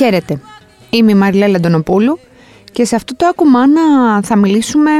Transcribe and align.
Χαίρετε, 0.00 0.40
είμαι 0.90 1.12
η 1.12 1.14
Μαριλέ 1.14 1.46
Λαντονοπούλου 1.46 2.18
και 2.72 2.84
σε 2.84 2.96
αυτό 2.96 3.16
το 3.16 3.26
ακουμάνα 3.26 3.82
θα 4.22 4.36
μιλήσουμε 4.36 4.90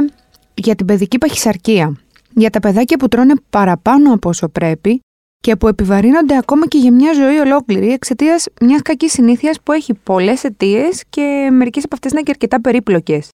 για 0.55 0.75
την 0.75 0.87
παιδική 0.87 1.19
παχυσαρκία. 1.19 1.97
Για 2.35 2.51
τα 2.51 2.61
παιδάκια 2.61 2.97
που 2.97 3.09
τρώνε 3.09 3.35
παραπάνω 3.51 4.13
από 4.13 4.29
όσο 4.29 4.49
πρέπει 4.49 5.01
και 5.39 5.57
που 5.57 5.69
επιβαρύνονται 5.69 6.37
ακόμα 6.37 6.67
και 6.67 6.79
για 6.79 6.93
μια 6.93 7.13
ζωή 7.13 7.39
ολόκληρη 7.39 7.93
εξαιτίας 7.93 8.47
μιας 8.61 8.83
κακής 8.83 9.13
συνήθειας 9.13 9.61
που 9.61 9.73
έχει 9.73 9.95
πολλές 9.95 10.45
αιτίες 10.45 11.03
και 11.11 11.49
μερικές 11.53 11.85
από 11.85 11.95
αυτές 11.95 12.13
είναι 12.13 12.21
και 12.21 12.31
αρκετά 12.31 12.61
περίπλοκες. 12.61 13.29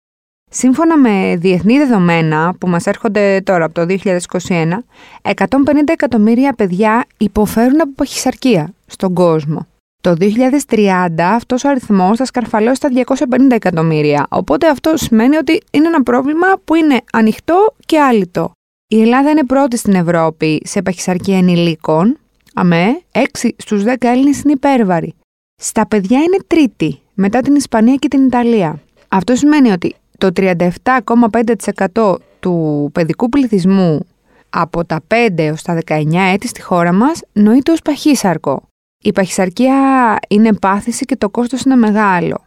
Σύμφωνα 0.51 0.97
με 0.99 1.37
διεθνή 1.39 1.79
δεδομένα 1.79 2.55
που 2.61 2.69
μας 2.69 2.87
έρχονται 2.87 3.41
τώρα 3.45 3.65
από 3.65 3.75
το 3.75 3.87
2021, 3.89 4.85
150 5.23 5.35
εκατομμύρια 5.87 6.53
παιδιά 6.53 7.05
υποφέρουν 7.17 7.81
από 7.81 7.93
παχυσαρκία 7.95 8.73
στον 8.87 9.15
κόσμο. 9.15 9.67
Το 10.03 10.15
2030 10.21 11.09
αυτός 11.19 11.65
ο 11.65 11.69
αριθμός 11.69 12.17
θα 12.17 12.25
σκαρφαλώσει 12.25 12.75
στα 12.75 12.89
250 12.89 13.51
εκατομμύρια, 13.51 14.27
οπότε 14.31 14.69
αυτό 14.69 14.97
σημαίνει 14.97 15.37
ότι 15.37 15.63
είναι 15.71 15.87
ένα 15.87 16.03
πρόβλημα 16.03 16.47
που 16.65 16.75
είναι 16.75 17.01
ανοιχτό 17.13 17.75
και 17.87 18.01
άλυτο. 18.01 18.51
Η 18.89 19.01
Ελλάδα 19.01 19.31
είναι 19.31 19.45
πρώτη 19.45 19.77
στην 19.77 19.95
Ευρώπη 19.95 20.63
σε 20.65 20.83
παχυσαρκία 20.83 21.39
ενηλίκων, 21.39 22.19
αμέ, 22.55 23.01
6 23.13 23.49
στους 23.57 23.83
10 23.83 23.95
Έλληνες 24.01 24.41
είναι 24.41 24.53
υπέρβαροι. 24.53 25.15
Στα 25.63 25.87
παιδιά 25.87 26.19
είναι 26.19 26.39
τρίτη, 26.47 27.01
μετά 27.15 27.41
την 27.41 27.55
Ισπανία 27.55 27.95
και 27.95 28.09
την 28.09 28.27
Ιταλία. 28.27 28.81
Αυτό 29.09 29.35
σημαίνει 29.35 29.71
ότι 29.71 29.95
το 30.19 30.31
37,5% 30.37 32.15
του 32.41 32.89
παιδικού 32.93 33.29
πληθυσμού 33.29 34.07
από 34.51 34.85
τα 34.85 35.01
5 35.09 35.29
έως 35.37 35.63
τα 35.63 35.79
19 35.87 36.33
έτη 36.33 36.49
στη 36.49 36.63
χώρα 36.63 36.93
μας 36.93 37.21
νοείται 37.33 37.73
ως 37.73 37.83
παχύσαρκο. 37.83 38.63
Η 39.07 39.13
παχυσαρκία 39.13 39.77
είναι 40.29 40.53
πάθηση 40.53 41.05
και 41.05 41.17
το 41.17 41.29
κόστος 41.29 41.63
είναι 41.63 41.77
μεγάλο. 41.77 42.45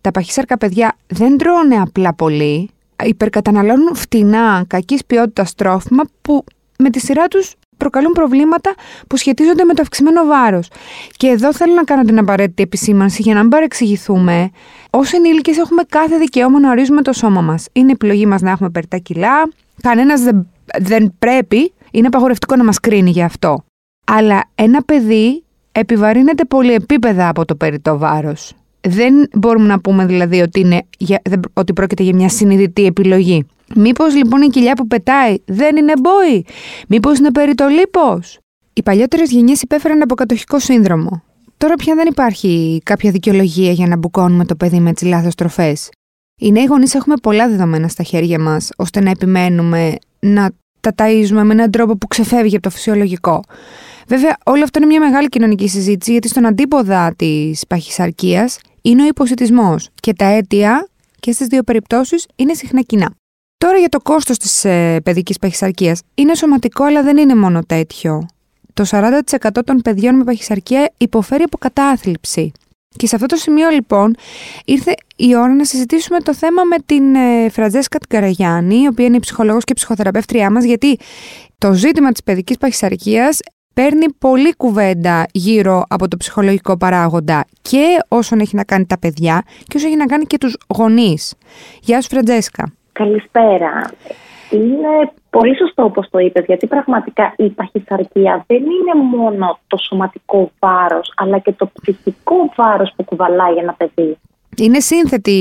Τα 0.00 0.10
παχύσαρκα 0.10 0.58
παιδιά 0.58 0.96
δεν 1.06 1.36
τρώνε 1.36 1.76
απλά 1.80 2.14
πολύ, 2.14 2.70
υπερκαταναλώνουν 3.04 3.94
φτηνά, 3.94 4.64
κακής 4.66 5.04
ποιότητας 5.04 5.54
τρόφιμα 5.54 6.02
που 6.22 6.44
με 6.78 6.90
τη 6.90 7.00
σειρά 7.00 7.28
τους 7.28 7.54
προκαλούν 7.76 8.12
προβλήματα 8.12 8.74
που 9.08 9.16
σχετίζονται 9.16 9.64
με 9.64 9.74
το 9.74 9.82
αυξημένο 9.82 10.24
βάρος. 10.24 10.68
Και 11.16 11.26
εδώ 11.26 11.54
θέλω 11.54 11.74
να 11.74 11.84
κάνω 11.84 12.02
την 12.02 12.18
απαραίτητη 12.18 12.62
επισήμανση 12.62 13.22
για 13.22 13.34
να 13.34 13.40
μην 13.40 13.48
παρεξηγηθούμε. 13.48 14.50
Ω 14.90 15.00
ενήλικες 15.12 15.56
έχουμε 15.56 15.82
κάθε 15.88 16.18
δικαίωμα 16.18 16.60
να 16.60 16.70
ορίζουμε 16.70 17.02
το 17.02 17.12
σώμα 17.12 17.40
μας. 17.40 17.66
Είναι 17.72 17.92
επιλογή 17.92 18.26
μας 18.26 18.40
να 18.40 18.50
έχουμε 18.50 18.70
περιτά 18.70 18.98
κιλά. 18.98 19.48
Κανένας 19.82 20.20
δεν, 20.20 20.48
δεν 20.78 21.14
πρέπει, 21.18 21.72
είναι 21.90 22.06
απαγορευτικό 22.06 22.56
να 22.56 22.64
μας 22.64 22.80
κρίνει 22.80 23.10
γι' 23.10 23.22
αυτό. 23.22 23.64
Αλλά 24.04 24.44
ένα 24.54 24.82
παιδί 24.82 25.42
επιβαρύνεται 25.78 26.44
πολυεπίπεδα 26.44 27.28
από 27.28 27.44
το 27.44 27.54
περιττό 27.54 27.98
βάρος. 27.98 28.52
Δεν 28.80 29.28
μπορούμε 29.32 29.66
να 29.66 29.80
πούμε 29.80 30.06
δηλαδή 30.06 30.40
ότι, 30.40 30.60
είναι, 30.60 30.82
ότι 31.52 31.72
πρόκειται 31.72 32.02
για 32.02 32.14
μια 32.14 32.28
συνειδητή 32.28 32.84
επιλογή. 32.84 33.46
Μήπως 33.74 34.14
λοιπόν 34.14 34.42
η 34.42 34.48
κοιλιά 34.48 34.72
που 34.72 34.86
πετάει 34.86 35.36
δεν 35.44 35.76
είναι 35.76 35.92
μπόη, 36.00 36.46
Μήπως 36.88 37.18
είναι 37.18 37.32
περί 37.32 37.54
το 37.54 37.66
λίπος. 37.66 38.38
Οι 38.72 38.82
παλιότερες 38.82 39.30
γενιές 39.30 39.62
υπέφεραν 39.62 40.02
από 40.02 40.14
κατοχικό 40.14 40.58
σύνδρομο. 40.58 41.22
Τώρα 41.56 41.74
πια 41.74 41.94
δεν 41.94 42.06
υπάρχει 42.06 42.80
κάποια 42.84 43.10
δικαιολογία 43.10 43.72
για 43.72 43.86
να 43.86 43.96
μπουκώνουμε 43.96 44.44
το 44.44 44.56
παιδί 44.56 44.80
με 44.80 44.92
τις 44.92 45.08
λάθος 45.08 45.34
τροφές. 45.34 45.88
Οι 46.40 46.52
νέοι 46.52 46.64
γονείς 46.64 46.94
έχουμε 46.94 47.14
πολλά 47.22 47.48
δεδομένα 47.48 47.88
στα 47.88 48.02
χέρια 48.02 48.40
μας, 48.40 48.70
ώστε 48.76 49.00
να 49.00 49.10
επιμένουμε 49.10 49.94
να 50.20 50.50
τα 50.80 50.94
ταΐζουμε 50.96 51.42
με 51.42 51.52
έναν 51.52 51.70
τρόπο 51.70 51.96
που 51.96 52.06
ξεφεύγει 52.06 52.54
από 52.54 52.62
το 52.62 52.70
φυσιολογικό. 52.70 53.42
Βέβαια, 54.08 54.36
όλο 54.44 54.62
αυτό 54.62 54.78
είναι 54.78 54.88
μια 54.88 55.00
μεγάλη 55.00 55.28
κοινωνική 55.28 55.68
συζήτηση, 55.68 56.10
γιατί 56.12 56.28
στον 56.28 56.46
αντίποδα 56.46 57.14
της 57.16 57.66
παχυσαρκίας 57.68 58.58
είναι 58.82 59.02
ο 59.02 59.06
υποσυτισμός 59.06 59.88
και 60.00 60.12
τα 60.12 60.24
αίτια 60.24 60.88
και 61.20 61.32
στις 61.32 61.46
δύο 61.46 61.62
περιπτώσεις 61.62 62.26
είναι 62.36 62.54
συχνά 62.54 62.82
κοινά. 62.82 63.10
Τώρα 63.58 63.78
για 63.78 63.88
το 63.88 64.00
κόστος 64.00 64.38
της 64.38 64.64
ε, 64.64 65.00
παιδικής 65.04 65.38
παχυσαρκίας. 65.38 66.00
Είναι 66.14 66.34
σωματικό, 66.34 66.84
αλλά 66.84 67.02
δεν 67.02 67.16
είναι 67.16 67.34
μόνο 67.34 67.64
τέτοιο. 67.64 68.26
Το 68.74 68.84
40% 68.90 69.20
των 69.64 69.82
παιδιών 69.82 70.14
με 70.14 70.24
παχυσαρκία 70.24 70.92
υποφέρει 70.98 71.42
από 71.42 71.58
κατάθλιψη. 71.58 72.52
Και 72.96 73.06
σε 73.06 73.14
αυτό 73.14 73.26
το 73.26 73.36
σημείο 73.36 73.68
λοιπόν 73.68 74.14
ήρθε 74.64 74.94
η 75.16 75.36
ώρα 75.36 75.54
να 75.54 75.64
συζητήσουμε 75.64 76.20
το 76.20 76.34
θέμα 76.34 76.64
με 76.64 76.76
την 76.86 77.14
ε, 77.14 77.48
Φραντζέσκα 77.50 77.98
Καραγιάννη, 78.08 78.76
η 78.82 78.86
οποία 78.86 79.06
είναι 79.06 79.16
η 79.16 79.20
ψυχολόγος 79.20 79.64
και 79.64 79.74
ψυχοθεραπεύτριά 79.74 80.50
μας, 80.50 80.64
γιατί 80.64 80.98
το 81.58 81.72
ζήτημα 81.72 82.12
της 82.12 82.22
παιδικής 82.22 82.56
παχυσαρκίας 82.56 83.40
παίρνει 83.78 84.12
πολλή 84.18 84.56
κουβέντα 84.56 85.26
γύρω 85.32 85.84
από 85.88 86.08
το 86.08 86.16
ψυχολογικό 86.16 86.76
παράγοντα 86.76 87.44
και 87.62 87.84
όσον 88.08 88.38
έχει 88.40 88.56
να 88.56 88.64
κάνει 88.64 88.86
τα 88.86 88.98
παιδιά 88.98 89.42
και 89.64 89.76
όσο 89.76 89.86
έχει 89.86 89.96
να 89.96 90.06
κάνει 90.06 90.24
και 90.24 90.38
τους 90.38 90.56
γονείς. 90.76 91.34
Γεια 91.80 92.00
σου 92.00 92.08
Φραντζέσκα. 92.08 92.72
Καλησπέρα. 92.92 93.90
Είναι 94.50 95.12
πολύ 95.30 95.56
σωστό 95.56 95.84
όπως 95.84 96.08
το 96.10 96.18
είπες, 96.18 96.44
γιατί 96.44 96.66
πραγματικά 96.66 97.34
η 97.36 97.48
παχυσαρκία 97.48 98.44
δεν 98.46 98.56
είναι 98.56 99.16
μόνο 99.16 99.58
το 99.66 99.76
σωματικό 99.76 100.50
βάρος, 100.58 101.12
αλλά 101.16 101.38
και 101.38 101.52
το 101.52 101.70
ψυχικό 101.80 102.52
βάρος 102.56 102.92
που 102.96 103.04
κουβαλάει 103.04 103.54
ένα 103.56 103.72
παιδί. 103.72 104.18
Είναι 104.56 104.80
σύνθετη, 104.80 105.38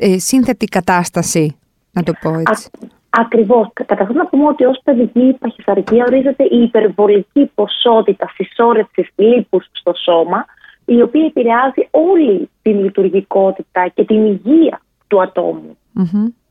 ε, 0.00 0.18
σύνθετη 0.18 0.66
κατάσταση, 0.66 1.56
να 1.92 2.02
το 2.02 2.12
πω 2.20 2.28
έτσι. 2.28 2.68
Α, 2.82 2.97
ακριβώς. 3.20 3.70
Καταρχάς 3.72 4.14
να 4.14 4.26
πούμε 4.26 4.46
ότι 4.46 4.64
ως 4.64 4.80
παιδική 4.84 5.36
παχυσαρκία 5.38 6.04
ορίζεται 6.04 6.44
η 6.44 6.62
υπερβολική 6.62 7.50
ποσότητα 7.54 8.30
συσσόρευσης 8.34 9.08
λίπους 9.16 9.68
στο 9.72 9.92
σώμα, 9.94 10.44
η 10.84 11.02
οποία 11.02 11.24
επηρεάζει 11.24 11.88
όλη 11.90 12.50
την 12.62 12.82
λειτουργικότητα 12.82 13.88
και 13.94 14.04
την 14.04 14.24
υγεία 14.24 14.80
του 15.06 15.22
ατομου 15.22 15.76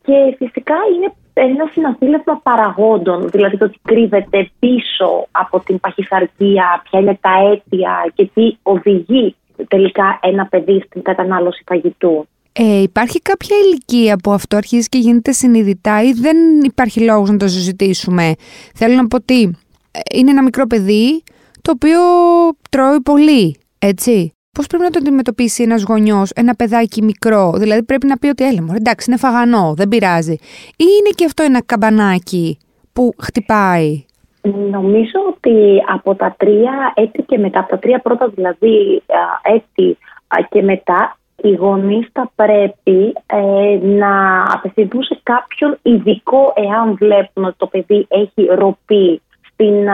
και 0.07 0.35
φυσικά 0.37 0.75
είναι 0.95 1.13
ένα 1.33 1.69
συναθήλευμα 1.71 2.39
παραγόντων, 2.43 3.29
δηλαδή 3.29 3.57
το 3.57 3.65
ότι 3.65 3.79
κρύβεται 3.83 4.49
πίσω 4.59 5.27
από 5.31 5.59
την 5.59 5.79
παχυσαρκία, 5.79 6.81
ποια 6.83 6.99
είναι 6.99 7.17
τα 7.21 7.31
αίτια 7.43 8.11
και 8.13 8.29
τι 8.33 8.57
οδηγεί 8.63 9.35
τελικά 9.67 10.19
ένα 10.21 10.45
παιδί 10.45 10.83
στην 10.85 11.01
κατανάλωση 11.01 11.63
φαγητού. 11.65 12.27
Ε, 12.59 12.81
υπάρχει 12.81 13.21
κάποια 13.21 13.57
ηλικία 13.57 14.17
που 14.23 14.31
αυτό 14.31 14.57
αρχίζει 14.57 14.87
και 14.87 14.97
γίνεται 14.97 15.31
συνειδητά 15.31 16.03
ή 16.03 16.11
δεν 16.11 16.37
υπάρχει 16.63 16.99
λόγος 16.99 17.29
να 17.29 17.37
το 17.37 17.47
συζητήσουμε; 17.47 18.33
Θέλω 18.75 18.95
να 18.95 19.07
πω 19.07 19.15
ότι 19.15 19.41
ε, 19.91 19.99
είναι 20.17 20.31
ένα 20.31 20.43
μικρό 20.43 20.67
παιδί 20.67 21.23
το 21.61 21.71
οποίο 21.75 21.99
τρώει 22.69 23.01
πολύ, 23.01 23.57
έτσι. 23.79 24.31
Πώς 24.51 24.67
πρέπει 24.67 24.83
να 24.83 24.89
το 24.89 24.99
αντιμετωπίσει 25.01 25.63
ένας 25.63 25.83
γονιός, 25.83 26.31
ένα 26.31 26.55
παιδάκι 26.55 27.03
μικρό, 27.03 27.51
Δηλαδή 27.55 27.83
πρέπει 27.83 28.07
να 28.07 28.17
πει 28.17 28.27
ότι 28.27 28.47
έλα, 28.47 28.65
εντάξει, 28.75 29.09
είναι 29.09 29.19
φαγανό, 29.19 29.73
δεν 29.75 29.87
πειράζει. 29.87 30.33
Ή 30.77 30.85
είναι 30.99 31.09
και 31.15 31.25
αυτό 31.25 31.43
ένα 31.43 31.61
καμπανάκι 31.65 32.57
που 32.93 33.13
χτυπάει; 33.17 34.05
Νομίζω 34.71 35.19
ότι 35.29 35.83
από 35.93 36.15
τα 36.15 36.35
τρία 36.37 36.93
έτη 36.95 37.21
και 37.21 37.37
μετά, 37.37 37.59
από 37.59 37.69
τα 37.69 37.79
τρία 37.79 37.99
πρώτα 37.99 38.29
δηλαδή 38.29 39.03
έτη 39.41 39.97
και 40.49 40.61
μετά, 40.61 41.17
οι 41.41 41.53
γονείς 41.53 42.07
θα 42.13 42.31
πρέπει 42.35 43.13
ε, 43.25 43.79
να 43.81 44.43
απευθυνθούν 44.53 45.03
σε 45.03 45.19
κάποιον 45.23 45.77
ειδικό 45.81 46.53
εάν 46.55 46.95
βλέπουν 46.95 47.43
ότι 47.43 47.55
το 47.57 47.67
παιδί 47.67 48.07
έχει 48.09 48.47
ροπή 48.55 49.21
στην 49.51 49.85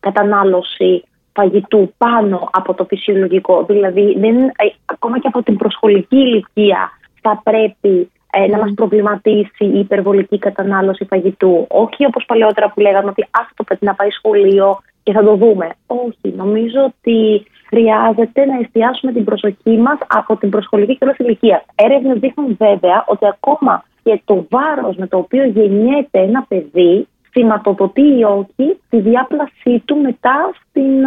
κατανάλωση 0.00 1.02
φαγητού 1.32 1.92
πάνω 1.98 2.48
από 2.52 2.74
το 2.74 2.84
φυσιολογικό. 2.84 3.64
Δηλαδή, 3.64 4.16
δεν, 4.18 4.36
ε, 4.36 4.66
ακόμα 4.84 5.18
και 5.18 5.26
από 5.26 5.42
την 5.42 5.56
προσχολική 5.56 6.16
ηλικία 6.16 6.90
θα 7.20 7.40
πρέπει 7.44 8.10
ε, 8.30 8.46
να 8.46 8.58
μας 8.58 8.72
προβληματίσει 8.74 9.64
η 9.64 9.78
υπερβολική 9.78 10.38
κατανάλωση 10.38 11.04
φαγητού. 11.04 11.66
Όχι 11.68 12.06
όπως 12.06 12.24
παλαιότερα 12.26 12.70
που 12.70 12.80
λέγαμε 12.80 13.08
ότι 13.08 13.26
αυτό 13.30 13.54
το 13.54 13.64
παιδί 13.64 13.84
να 13.84 13.94
πάει 13.94 14.10
σχολείο 14.10 14.78
και 15.02 15.12
θα 15.12 15.22
το 15.24 15.34
δούμε. 15.34 15.68
Όχι, 15.86 16.34
νομίζω 16.36 16.80
ότι 16.84 17.46
χρειάζεται 17.68 18.44
να 18.44 18.58
εστιάσουμε 18.58 19.12
την 19.12 19.24
προσοχή 19.24 19.76
μας 19.78 19.98
από 20.08 20.36
την 20.36 20.50
προσχολική 20.50 20.98
και 20.98 21.14
ηλικία. 21.18 21.64
Έρευνες 21.74 22.18
δείχνουν 22.18 22.56
βέβαια 22.58 23.04
ότι 23.06 23.26
ακόμα 23.26 23.84
και 24.02 24.20
το 24.24 24.46
βάρος 24.50 24.96
με 24.96 25.06
το 25.06 25.16
οποίο 25.18 25.44
γεννιέται 25.44 26.18
ένα 26.18 26.44
παιδί 26.48 27.06
σηματοδοτεί 27.30 28.18
ή 28.18 28.24
όχι 28.24 28.80
τη 28.88 29.00
διάπλασή 29.00 29.82
του 29.84 29.96
μετά 29.96 30.50
στην 30.68 31.04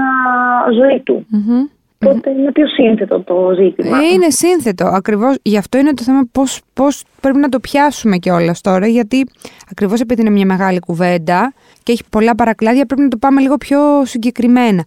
ζωή 0.80 1.00
του. 1.00 1.25
mm 1.31 1.81
Τότε 2.06 2.30
είναι 2.30 2.51
πιο 2.51 2.68
σύνθετο 2.68 3.21
το 3.21 3.53
ζήτημα. 3.59 3.98
Ε, 3.98 4.06
είναι 4.13 4.30
σύνθετο. 4.30 4.86
Ακριβώς 4.86 5.36
γι' 5.42 5.57
αυτό 5.57 5.77
είναι 5.77 5.94
το 5.94 6.03
θέμα 6.03 6.21
πώς 6.31 6.62
πώς 6.74 7.03
πρέπει 7.21 7.38
να 7.38 7.50
το 7.50 7.59
πιάσουμε 7.59 8.18
κιόλας 8.18 8.62
τώρα. 8.62 8.88
Γιατί 8.88 9.25
ακριβώς 9.71 10.00
επειδή 10.00 10.21
είναι 10.21 10.30
μια 10.30 10.45
μεγάλη 10.45 10.80
κουβέντα 10.80 11.53
και 11.83 11.92
έχει 11.92 12.03
πολλά 12.09 12.36
παρακλάδια, 12.36 12.86
πρέπει 12.86 13.01
να 13.01 13.07
το 13.07 13.18
πάμε 13.18 13.42
λίγο 13.42 13.57
πιο 13.57 13.80
συγκεκριμένα. 14.06 14.83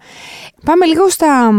Πάμε 0.64 0.86
λίγο 0.86 1.08
στα, 1.08 1.50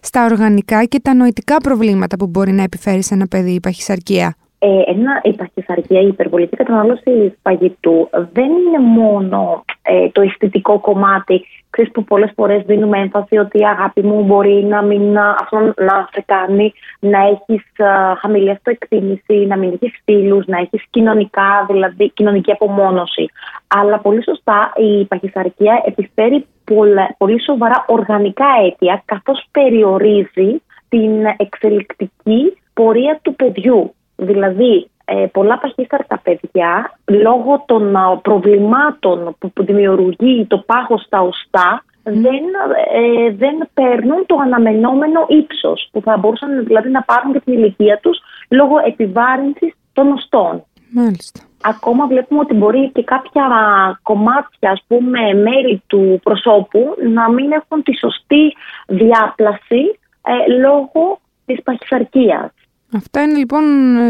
στα 0.00 0.24
οργανικά 0.24 0.84
και 0.84 1.00
τα 1.00 1.14
νοητικά 1.14 1.56
προβλήματα 1.56 2.16
που 2.16 2.26
μπορεί 2.26 2.52
να 2.52 2.62
επιφέρει 2.62 3.02
σε 3.02 3.14
ένα 3.14 3.26
παιδί 3.26 3.50
η 3.50 3.60
παχυσαρκία. 3.60 4.34
Ε, 4.64 4.82
ένα, 4.86 5.20
η 5.22 5.32
παχυσαρκία, 5.32 6.00
η 6.00 6.06
υπερβολική 6.06 6.56
κατανάλωση 6.56 7.38
φαγητού 7.42 8.08
δεν 8.32 8.50
είναι 8.50 8.78
μόνο 8.78 9.64
ε, 9.82 10.08
το 10.08 10.20
αισθητικό 10.20 10.78
κομμάτι. 10.78 11.46
Ξέρεις 11.70 11.90
που 11.90 12.04
πολλές 12.04 12.32
φορές 12.34 12.62
δίνουμε 12.66 12.98
έμφαση 12.98 13.36
ότι 13.36 13.58
η 13.58 13.66
αγάπη 13.66 14.02
μου 14.02 14.22
μπορεί 14.22 14.64
να 14.64 14.82
μην 14.82 15.18
αυτό 15.18 15.58
να 15.58 16.08
σε 16.12 16.22
κάνει 16.26 16.72
να 16.98 17.18
έχεις 17.18 17.64
α, 17.76 18.14
χαμηλή 18.14 18.50
αυτοεκτίμηση, 18.50 19.34
να 19.34 19.56
μην 19.56 19.72
έχεις 19.72 20.00
φίλους, 20.04 20.46
να 20.46 20.58
έχεις 20.58 20.82
κοινωνικά, 20.90 21.66
δηλαδή 21.68 22.10
κοινωνική 22.10 22.50
απομόνωση. 22.50 23.26
Αλλά 23.66 23.98
πολύ 23.98 24.22
σωστά 24.22 24.72
η 24.76 25.04
παχυσαρκία 25.04 25.82
επιφέρει 25.86 26.46
πολύ 27.18 27.42
σοβαρά 27.42 27.84
οργανικά 27.88 28.46
αίτια 28.64 29.02
καθώς 29.04 29.44
περιορίζει 29.50 30.62
την 30.88 31.24
εξελικτική 31.36 32.56
πορεία 32.74 33.18
του 33.22 33.34
παιδιού. 33.34 33.94
Δηλαδή, 34.22 34.90
ε, 35.04 35.26
πολλά 35.32 35.58
παχύσταρτα 35.58 36.20
παιδιά, 36.22 36.98
λόγω 37.04 37.64
των 37.66 37.96
προβλημάτων 38.22 39.36
που, 39.38 39.52
που 39.52 39.64
δημιουργεί 39.64 40.46
το 40.48 40.58
πάχος 40.58 41.02
στα 41.02 41.20
οστά, 41.20 41.84
δεν, 42.02 42.44
ε, 42.94 43.30
δεν 43.30 43.68
παίρνουν 43.74 44.26
το 44.26 44.36
αναμενόμενο 44.42 45.26
ύψος 45.28 45.88
που 45.92 46.00
θα 46.00 46.16
μπορούσαν 46.16 46.64
δηλαδή 46.64 46.90
να 46.90 47.02
πάρουν 47.02 47.32
και 47.32 47.40
την 47.40 47.52
ηλικία 47.52 47.98
τους 48.02 48.18
λόγω 48.48 48.74
επιβάρυνσης 48.86 49.72
των 49.92 50.12
οστών. 50.12 50.64
Μάλιστα. 50.90 51.40
Ακόμα 51.62 52.06
βλέπουμε 52.06 52.40
ότι 52.40 52.54
μπορεί 52.54 52.90
και 52.90 53.02
κάποια 53.02 53.44
κομμάτια, 54.02 54.70
ας 54.70 54.82
πούμε, 54.86 55.34
μέρη 55.34 55.82
του 55.86 56.20
προσώπου 56.22 56.96
να 57.12 57.30
μην 57.30 57.52
έχουν 57.52 57.82
τη 57.82 57.96
σωστή 57.96 58.54
διάπλαση 58.86 59.98
ε, 60.22 60.52
λόγω 60.60 61.20
της 61.46 61.62
παχυσαρκίας. 61.62 62.50
Αυτά 62.96 63.22
είναι 63.22 63.38
λοιπόν 63.38 63.64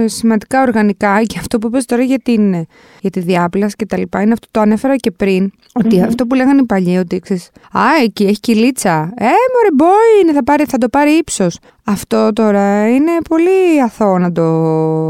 σημαντικά 0.05 0.63
οργανικά 0.63 1.23
και 1.23 1.39
αυτό 1.39 1.59
που 1.59 1.67
είπες 1.67 1.85
τώρα 1.85 2.03
για, 2.03 2.19
την, 2.19 2.53
για 3.01 3.11
τη 3.11 3.21
διάπλαση 3.21 3.77
και 3.77 3.87
τα 3.87 3.99
λοιπά 3.99 4.23
είναι 4.23 4.33
αυτό 4.33 4.47
το 4.51 4.61
ανέφερα 4.61 4.97
και 4.97 5.11
πριν 5.11 5.51
ότι 5.75 6.03
αυτό 6.03 6.27
που 6.27 6.35
λέγανε 6.35 6.61
οι 6.61 6.67
παλιοί 6.67 6.97
ότι 7.01 7.19
ξέρεις, 7.19 7.51
α 7.73 8.03
εκεί 8.03 8.25
έχει 8.25 8.41
κυλίτσα 8.41 9.13
ε 9.17 9.25
μωρέ 9.25 9.73
μπορεί 9.75 10.35
θα, 10.35 10.45
πάρει, 10.45 10.65
θα 10.65 10.79
το 10.79 10.89
πάρει 10.89 11.11
ύψος 11.11 11.59
αυτό 11.85 12.33
τώρα 12.33 12.89
είναι 12.89 13.11
πολύ 13.29 13.83
αθώο 13.85 14.19
να 14.19 14.33
το 14.33 14.43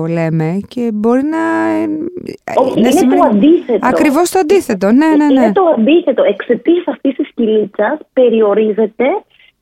λέμε 0.07 0.61
και 0.69 0.91
μπορεί 0.93 1.23
να... 1.23 1.39
Όχι, 2.55 2.81
να 2.81 2.89
είναι 2.89 2.91
σημαίνει... 2.91 3.21
το 3.21 3.27
αντίθετο. 3.27 3.87
Ακριβώς 3.87 4.31
το 4.31 4.39
αντίθετο, 4.39 4.93
ναι, 4.93 5.07
ναι, 5.07 5.27
ναι. 5.27 5.33
Είναι 5.33 5.53
το 5.53 5.63
αντίθετο. 5.79 6.23
Εξαιτίας 6.23 6.85
αυτής 6.87 7.15
της 7.15 7.29
κυλίτσας 7.35 7.99
περιορίζεται 8.13 9.07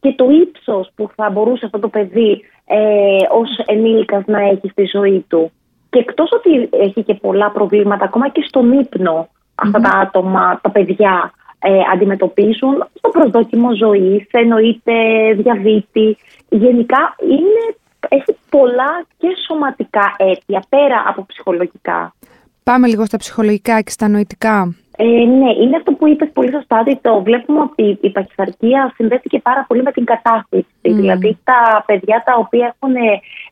και 0.00 0.12
το 0.16 0.30
ύψος 0.30 0.90
που 0.94 1.10
θα 1.14 1.30
μπορούσε 1.30 1.64
αυτό 1.64 1.78
το 1.78 1.88
παιδί 1.88 2.44
ε, 2.72 3.16
ως 3.30 3.48
ενήλικας 3.66 4.22
να 4.26 4.40
έχει 4.40 4.68
στη 4.68 4.84
ζωή 4.92 5.24
του. 5.28 5.52
Και 5.90 5.98
εκτός 5.98 6.30
ότι 6.32 6.68
έχει 6.72 7.02
και 7.02 7.14
πολλά 7.14 7.50
προβλήματα, 7.50 8.04
ακόμα 8.04 8.28
και 8.28 8.44
στον 8.48 8.72
ύπνο 8.72 9.28
τα 9.54 9.98
άτομα, 10.02 10.60
τα 10.62 10.70
παιδιά 10.70 11.32
ε, 11.58 11.70
αντιμετωπίζουν, 11.92 12.84
στο 12.94 13.08
προσδόκιμο 13.08 13.74
ζωής, 13.74 14.26
εννοείται 14.30 14.92
διαβήτη. 15.36 16.16
Γενικά 16.48 17.14
είναι, 17.22 17.76
έχει 18.08 18.36
πολλά 18.50 19.04
και 19.18 19.28
σωματικά 19.46 20.14
αίτια, 20.16 20.64
πέρα 20.68 21.04
από 21.06 21.26
ψυχολογικά. 21.26 22.14
Πάμε 22.62 22.86
λίγο 22.86 23.04
στα 23.04 23.16
ψυχολογικά 23.16 23.80
και 23.80 23.90
στα 23.90 24.08
νοητικά. 24.08 24.74
Ε, 25.02 25.24
ναι, 25.24 25.50
είναι 25.62 25.76
αυτό 25.76 25.92
που 25.92 26.08
είπες 26.08 26.30
πολύ 26.32 26.50
σωστά. 26.50 26.80
ότι 26.80 26.98
Το 27.02 27.22
βλέπουμε 27.22 27.60
ότι 27.60 27.98
η 28.00 28.10
παχυσαρκία 28.10 28.92
συνδέθηκε 28.94 29.38
πάρα 29.38 29.64
πολύ 29.68 29.82
με 29.82 29.92
την 29.92 30.04
κατάθλιψη. 30.04 30.70
Δηλαδή, 30.82 31.38
τα 31.44 31.84
παιδιά 31.86 32.22
τα 32.26 32.34
οποία 32.38 32.74
έχουν 32.74 32.94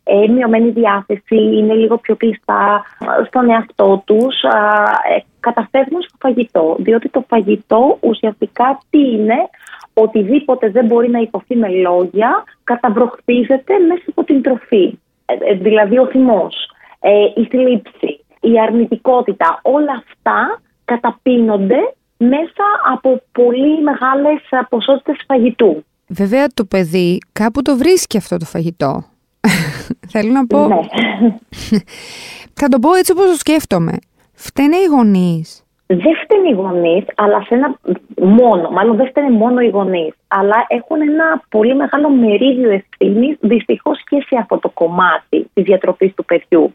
ε, 0.03 0.27
μειωμένη 0.29 0.71
διάθεση, 0.71 1.37
είναι 1.37 1.75
λίγο 1.75 1.97
πιο 1.97 2.17
κλειστά 2.17 2.85
στον 3.27 3.51
εαυτό 3.51 4.03
τους, 4.05 4.43
ε, 4.43 5.23
καταφεύγουν 5.41 6.03
στο 6.03 6.17
φαγητό. 6.19 6.77
Διότι 6.79 7.09
το 7.09 7.25
φαγητό 7.29 7.99
ουσιαστικά 8.01 8.79
τι 8.91 8.99
είναι, 8.99 9.49
οτιδήποτε 9.95 10.71
δεν 10.71 10.87
μπορεί 10.87 11.11
να 11.11 11.19
υποθεί 11.19 11.57
με 11.57 11.69
λόγια, 11.69 12.45
καταβροχθίζεται 12.65 13.79
μέσα 13.89 14.05
από 14.07 14.25
την 14.25 14.43
τροφή. 14.43 14.99
Ε, 15.27 15.51
ε, 15.51 15.55
δηλαδή, 15.55 15.99
ο 15.99 16.07
θυμός, 16.07 16.55
ε, 17.01 17.11
η 17.35 17.45
θλίψη, 17.51 18.21
η 18.41 18.61
αρνητικότητα, 18.61 19.59
όλα 19.63 20.05
αυτά 20.07 20.61
καταπίνονται 20.93 21.79
μέσα 22.17 22.65
από 22.93 23.23
πολύ 23.33 23.83
μεγάλες 23.83 24.41
ποσότητες 24.69 25.25
φαγητού. 25.27 25.85
Βέβαια 26.09 26.47
το 26.55 26.65
παιδί 26.65 27.19
κάπου 27.33 27.63
το 27.63 27.77
βρίσκει 27.77 28.17
αυτό 28.17 28.37
το 28.37 28.45
φαγητό. 28.45 29.05
Θέλω 30.13 30.33
να 30.33 30.47
πω... 30.47 30.67
Ναι. 30.67 30.77
Θα 32.61 32.69
το 32.69 32.79
πω 32.79 32.95
έτσι 32.95 33.13
όπως 33.13 33.27
το 33.27 33.35
σκέφτομαι. 33.37 33.93
Φταίνε 34.33 34.77
οι 34.77 34.85
γονείς 34.85 35.63
δεν 35.95 36.15
φταίνει 36.23 36.49
οι 36.49 36.53
γονείς, 36.53 37.05
αλλά 37.17 37.43
σε 37.43 37.55
ένα 37.55 37.79
μόνο, 38.17 38.71
μάλλον 38.71 38.97
δεν 38.97 39.09
φταίνει 39.09 39.37
μόνο 39.37 39.61
οι 39.61 39.69
γονείς, 39.69 40.15
αλλά 40.29 40.67
έχουν 40.69 41.01
ένα 41.01 41.43
πολύ 41.49 41.75
μεγάλο 41.75 42.09
μερίδιο 42.11 42.71
ευθύνης 42.71 43.37
δυστυχώς 43.41 44.05
και 44.05 44.25
σε 44.27 44.37
αυτό 44.41 44.59
το 44.59 44.69
κομμάτι 44.69 45.51
της 45.55 45.65
διατροφής 45.65 46.15
του 46.15 46.25
παιδιού. 46.25 46.75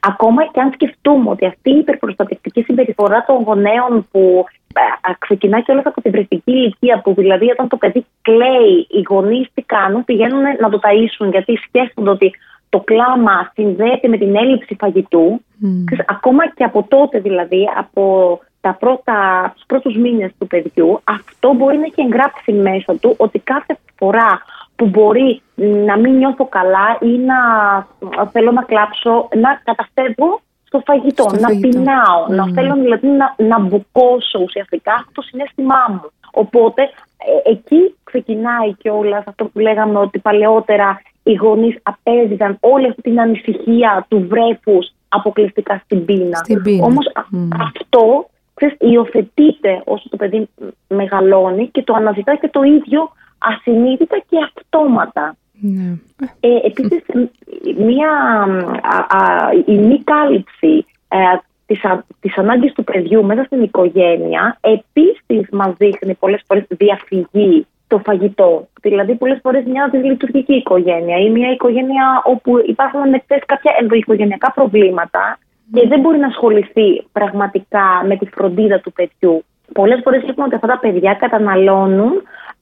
Ακόμα 0.00 0.46
και 0.46 0.60
αν 0.60 0.70
σκεφτούμε 0.72 1.30
ότι 1.30 1.46
αυτή 1.46 1.70
η 1.70 1.78
υπερπροστατευτική 1.78 2.62
συμπεριφορά 2.62 3.24
των 3.26 3.42
γονέων 3.42 4.08
που 4.10 4.44
ε, 4.74 5.12
ξεκινάει 5.18 5.62
και 5.62 5.72
όλα 5.72 5.82
από 5.84 6.00
την 6.00 6.10
βρεφική 6.10 6.52
ηλικία, 6.52 7.00
που 7.00 7.14
δηλαδή 7.14 7.50
όταν 7.50 7.68
το 7.68 7.76
παιδί 7.76 8.06
κλαίει, 8.22 8.86
οι 8.90 9.02
γονείς 9.08 9.48
τι 9.54 9.62
κάνουν, 9.62 10.04
πηγαίνουν 10.04 10.42
να 10.60 10.68
το 10.68 10.80
ταΐσουν 10.82 11.30
γιατί 11.30 11.56
σκέφτονται 11.56 12.10
ότι 12.10 12.32
το 12.68 12.80
κλάμα 12.80 13.50
συνδέεται 13.54 14.08
με 14.08 14.16
την 14.16 14.36
έλλειψη 14.36 14.76
φαγητού. 14.78 15.40
Ακόμα 16.06 16.48
και 16.48 16.64
από 16.64 16.86
τότε 16.88 17.18
δηλαδή, 17.18 17.68
από 17.76 18.40
τα 18.60 18.74
πρώτα, 18.74 19.50
τους 19.54 19.64
πρώτους 19.66 19.96
μήνες 19.96 20.30
του 20.38 20.46
παιδιού, 20.46 21.00
αυτό 21.04 21.52
μπορεί 21.52 21.76
να 21.76 21.84
έχει 21.84 22.02
εγγράψει 22.02 22.52
μέσα 22.52 22.94
του 23.00 23.14
ότι 23.16 23.38
κάθε 23.38 23.78
φορά 23.96 24.42
που 24.76 24.86
μπορεί 24.86 25.42
να 25.56 25.98
μην 25.98 26.16
νιώθω 26.16 26.46
καλά 26.46 26.98
ή 27.00 27.18
να 27.18 27.36
θέλω 28.32 28.52
να 28.52 28.62
κλάψω, 28.62 29.28
να 29.34 29.60
καταφεύγω 29.64 30.40
στο 30.64 30.82
φαγητό, 30.84 31.24
να 31.40 31.48
πεινάω, 31.60 32.26
να 32.28 32.48
θέλω 32.54 32.74
δηλαδή 32.74 33.06
να, 33.06 33.34
να 33.36 33.58
μπουκώσω 33.58 34.38
ουσιαστικά 34.42 35.06
το 35.12 35.22
συνέστημά 35.22 35.86
μου. 35.88 36.10
Οπότε 36.32 36.82
ε, 36.82 37.50
εκεί 37.50 37.94
ξεκινάει 38.04 38.74
και 38.74 38.90
όλας 38.90 39.24
αυτό 39.26 39.44
που 39.44 39.58
λέγαμε 39.58 39.98
ότι 39.98 40.18
παλαιότερα 40.18 41.00
οι 41.22 41.34
γονείς 41.34 41.78
απέδιδαν 41.82 42.56
όλη 42.60 42.86
αυτή 42.86 43.02
την 43.02 43.20
ανησυχία 43.20 44.06
του 44.08 44.26
βρέφους 44.28 44.92
αποκλειστικά 45.08 45.80
στην 45.84 46.04
πείνα. 46.04 46.36
Στην 46.36 46.82
Όμως 46.82 47.12
αυτό 47.50 48.28
ξέρεις, 48.58 48.76
υιοθετείται 48.80 49.82
όσο 49.84 50.08
το 50.08 50.16
παιδί 50.16 50.48
μεγαλώνει 50.88 51.68
και 51.68 51.82
το 51.82 51.94
αναζητά 51.94 52.36
και 52.36 52.48
το 52.48 52.62
ίδιο 52.62 53.10
ασυνείδητα 53.38 54.18
και 54.28 54.36
αυτόματα. 54.44 55.36
Ναι. 55.60 55.96
Ε, 56.40 56.56
επίσης, 56.64 57.02
μια, 57.76 58.10
η 59.66 59.78
μη 59.78 60.02
κάλυψη 60.02 60.86
ε, 61.08 61.18
της, 61.66 61.80
της 62.20 62.38
ανάγκης 62.38 62.72
του 62.72 62.84
παιδιού 62.84 63.24
μέσα 63.24 63.44
στην 63.44 63.62
οικογένεια 63.62 64.58
επίσης 64.60 65.48
μας 65.50 65.74
δείχνει 65.76 66.14
πολλές 66.14 66.42
φορές 66.46 66.64
διαφυγή 66.68 67.66
το 67.86 67.98
φαγητό. 67.98 68.68
Δηλαδή, 68.80 69.14
πολλές 69.14 69.38
φορές 69.42 69.64
μια 69.64 69.88
δυσλειτουργική 69.92 70.54
οικογένεια 70.54 71.16
ή 71.18 71.30
μια 71.30 71.50
οικογένεια 71.50 72.22
όπου 72.24 72.58
υπάρχουν 72.66 73.00
ανεκτέ 73.00 73.42
κάποια 73.46 73.76
ενδοοικογενειακά 73.80 74.52
προβλήματα 74.52 75.38
και 75.72 75.88
δεν 75.88 76.00
μπορεί 76.00 76.18
να 76.18 76.26
ασχοληθεί 76.26 77.02
πραγματικά 77.12 78.02
με 78.06 78.16
τη 78.16 78.26
φροντίδα 78.26 78.80
του 78.80 78.92
παιδιού. 78.92 79.44
Πολλές 79.72 80.00
φορές 80.04 80.22
βλέπουμε 80.22 80.46
ότι 80.46 80.54
αυτά 80.54 80.66
τα 80.66 80.78
παιδιά 80.78 81.14
καταναλώνουν 81.14 82.12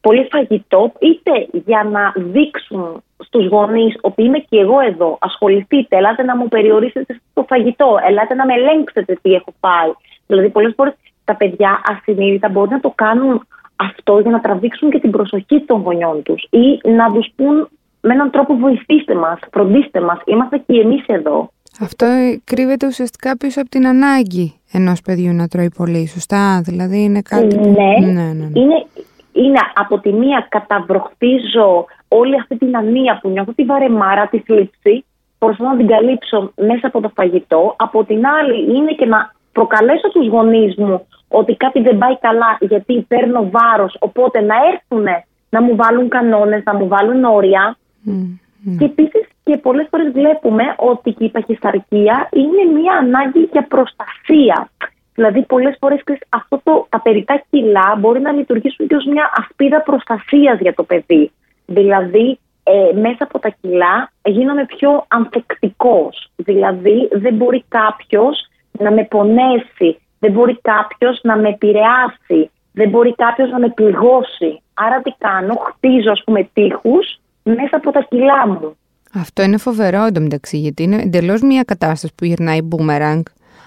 πολύ 0.01 0.29
φαγητό, 0.31 0.93
είτε 0.99 1.47
για 1.53 1.89
να 1.91 2.13
δείξουν 2.17 3.03
στους 3.19 3.47
γονείς 3.47 3.99
ότι 4.01 4.23
είμαι 4.23 4.39
και 4.39 4.59
εγώ 4.59 4.81
εδώ, 4.81 5.19
ασχοληθείτε, 5.21 5.97
ελάτε 5.97 6.23
να 6.23 6.37
μου 6.37 6.49
περιορίσετε 6.49 7.21
το 7.35 7.45
φαγητό, 7.49 7.99
ελάτε 8.09 8.35
να 8.35 8.47
με 8.47 8.55
ελέγξετε 8.55 9.19
τι 9.23 9.35
έχω 9.35 9.53
φάει. 9.61 9.93
Δηλαδή, 10.27 10.49
πολλές 10.49 10.73
φορές 10.77 10.95
τα 11.25 11.35
παιδιά 11.37 11.81
ασυνείδητα 11.85 12.49
μπορεί 12.49 12.71
να 12.71 12.81
το 12.81 12.93
κάνουν 12.95 13.47
αυτό 13.77 14.19
για 14.19 14.31
να 14.31 14.41
τραβήξουν 14.41 14.91
και 14.91 14.99
την 14.99 15.11
προσοχή 15.11 15.61
των 15.61 15.83
γονιών 15.83 16.23
τους 16.23 16.47
ή 16.51 16.89
να 16.89 17.13
τους 17.13 17.29
πούν 17.37 17.69
με 18.01 18.15
έναν 18.15 18.31
τρόπο 18.31 18.55
βοηθήστε 18.57 19.15
μας, 19.15 19.39
φροντίστε 19.53 20.01
μας, 20.01 20.19
είμαστε 20.25 20.59
και 20.67 20.81
εμείς 20.81 21.05
εδώ. 21.07 21.51
Αυτό 21.81 22.07
κρύβεται 22.45 22.87
ουσιαστικά 22.87 23.37
πίσω 23.37 23.61
από 23.61 23.71
την 23.71 23.87
ανάγκη 23.87 24.55
ενός 24.73 25.01
παιδιού 25.01 25.33
να 25.33 25.49
τρώει 25.49 25.71
πολύ, 25.77 26.07
σωστά; 26.09 26.61
Δηλαδή 26.65 27.03
είναι 27.03 27.23
κάτι. 27.23 27.57
Που... 27.57 27.69
Ναι, 27.69 28.07
ναι, 28.07 28.13
ναι, 28.13 28.33
ναι. 28.33 28.61
Είναι, 28.61 28.87
είναι 29.33 29.59
από 29.75 29.99
τη 29.99 30.13
μία 30.13 30.47
καταβροχτίζω 30.49 31.85
όλη 32.09 32.37
αυτή 32.41 32.57
την 32.57 32.77
ανία 32.77 33.19
που 33.23 33.29
νιώθω, 33.29 33.53
τη 33.53 33.65
βαρεμάρα, 33.65 34.27
τη 34.27 34.39
θλίψη, 34.39 35.05
προσπαθώ 35.39 35.71
να 35.71 35.77
την 35.77 35.87
καλύψω 35.87 36.53
μέσα 36.57 36.87
από 36.87 37.01
το 37.01 37.11
φαγητό. 37.15 37.75
Από 37.79 38.05
την 38.05 38.27
άλλη 38.27 38.77
είναι 38.77 38.93
και 38.93 39.07
να 39.07 39.35
προκαλέσω 39.53 40.09
τους 40.09 40.29
γονείς 40.29 40.77
μου 40.77 41.07
ότι 41.29 41.55
κάτι 41.57 41.81
δεν 41.81 41.99
πάει 41.99 42.19
καλά 42.19 42.57
γιατί 42.61 43.05
παίρνω 43.09 43.51
βάρος, 43.51 43.97
οπότε 44.01 44.41
να 44.41 44.55
έρθουν 44.73 45.05
να 45.51 45.63
μου 45.63 45.77
βάλουν 45.77 46.09
κανόνες, 46.09 46.63
να 46.65 46.75
μου 46.75 46.89
βάλουν 46.89 47.25
όρια. 47.25 47.77
Mm, 48.07 48.11
mm. 48.11 48.77
Και 48.79 48.85
επίσης 48.85 49.27
και 49.47 49.57
πολλές 49.57 49.87
φορές 49.91 50.13
βλέπουμε 50.13 50.65
ότι 50.77 51.15
η 51.19 51.29
παχυσαρκία 51.29 52.29
είναι 52.33 52.79
μια 52.79 52.93
ανάγκη 52.93 53.49
για 53.53 53.67
προστασία. 53.69 54.71
Δηλαδή, 55.15 55.43
πολλές 55.43 55.77
φορές 55.81 56.03
αυτό 56.29 56.61
το, 56.65 56.87
τα 56.89 57.01
περιτά 57.01 57.43
κιλά 57.51 57.97
μπορεί 57.99 58.21
να 58.21 58.33
λειτουργήσουν 58.33 58.87
και 58.87 58.95
ως 58.95 59.05
μια 59.05 59.33
ασπίδα 59.37 59.81
προστασίας 59.81 60.59
για 60.61 60.75
το 60.75 60.83
παιδί. 60.83 61.31
Δηλαδή, 61.67 62.39
ε, 62.63 62.99
μέσα 63.01 63.25
από 63.25 63.39
τα 63.39 63.49
κιλά 63.61 64.11
γίνομαι 64.23 64.65
πιο 64.65 65.05
ανθεκτικός. 65.09 66.31
Δηλαδή, 66.37 67.09
δεν 67.13 67.35
μπορεί 67.35 67.65
κάποιος 67.69 68.49
να 68.73 68.91
με 68.91 69.05
πονέσει, 69.05 69.99
δεν 70.19 70.33
μπορεί 70.33 70.59
κάποιος 70.63 71.21
να 71.23 71.37
με 71.37 71.49
επηρεάσει, 71.49 72.51
δεν 72.73 72.89
μπορεί 72.89 73.15
κάποιος 73.15 73.51
να 73.51 73.59
με 73.59 73.69
πληγώσει. 73.69 74.63
Άρα 74.75 75.01
τι 75.03 75.13
κάνω, 75.19 75.55
χτίζω 75.55 76.11
ας 76.11 76.23
πούμε 76.25 76.49
τείχους 76.53 77.19
μέσα 77.43 77.77
από 77.77 77.91
τα 77.91 78.07
κιλά 78.09 78.49
μου. 78.49 78.77
Αυτό 79.19 79.43
είναι 79.43 79.57
φοβερό 79.57 80.05
εντωμεταξύ, 80.05 80.59
γιατί 80.59 80.83
είναι 80.83 80.97
εντελώς 80.97 81.41
μια 81.41 81.63
κατάσταση 81.63 82.13
που 82.15 82.25
γυρνάει 82.25 82.59
boomerang 82.71 83.23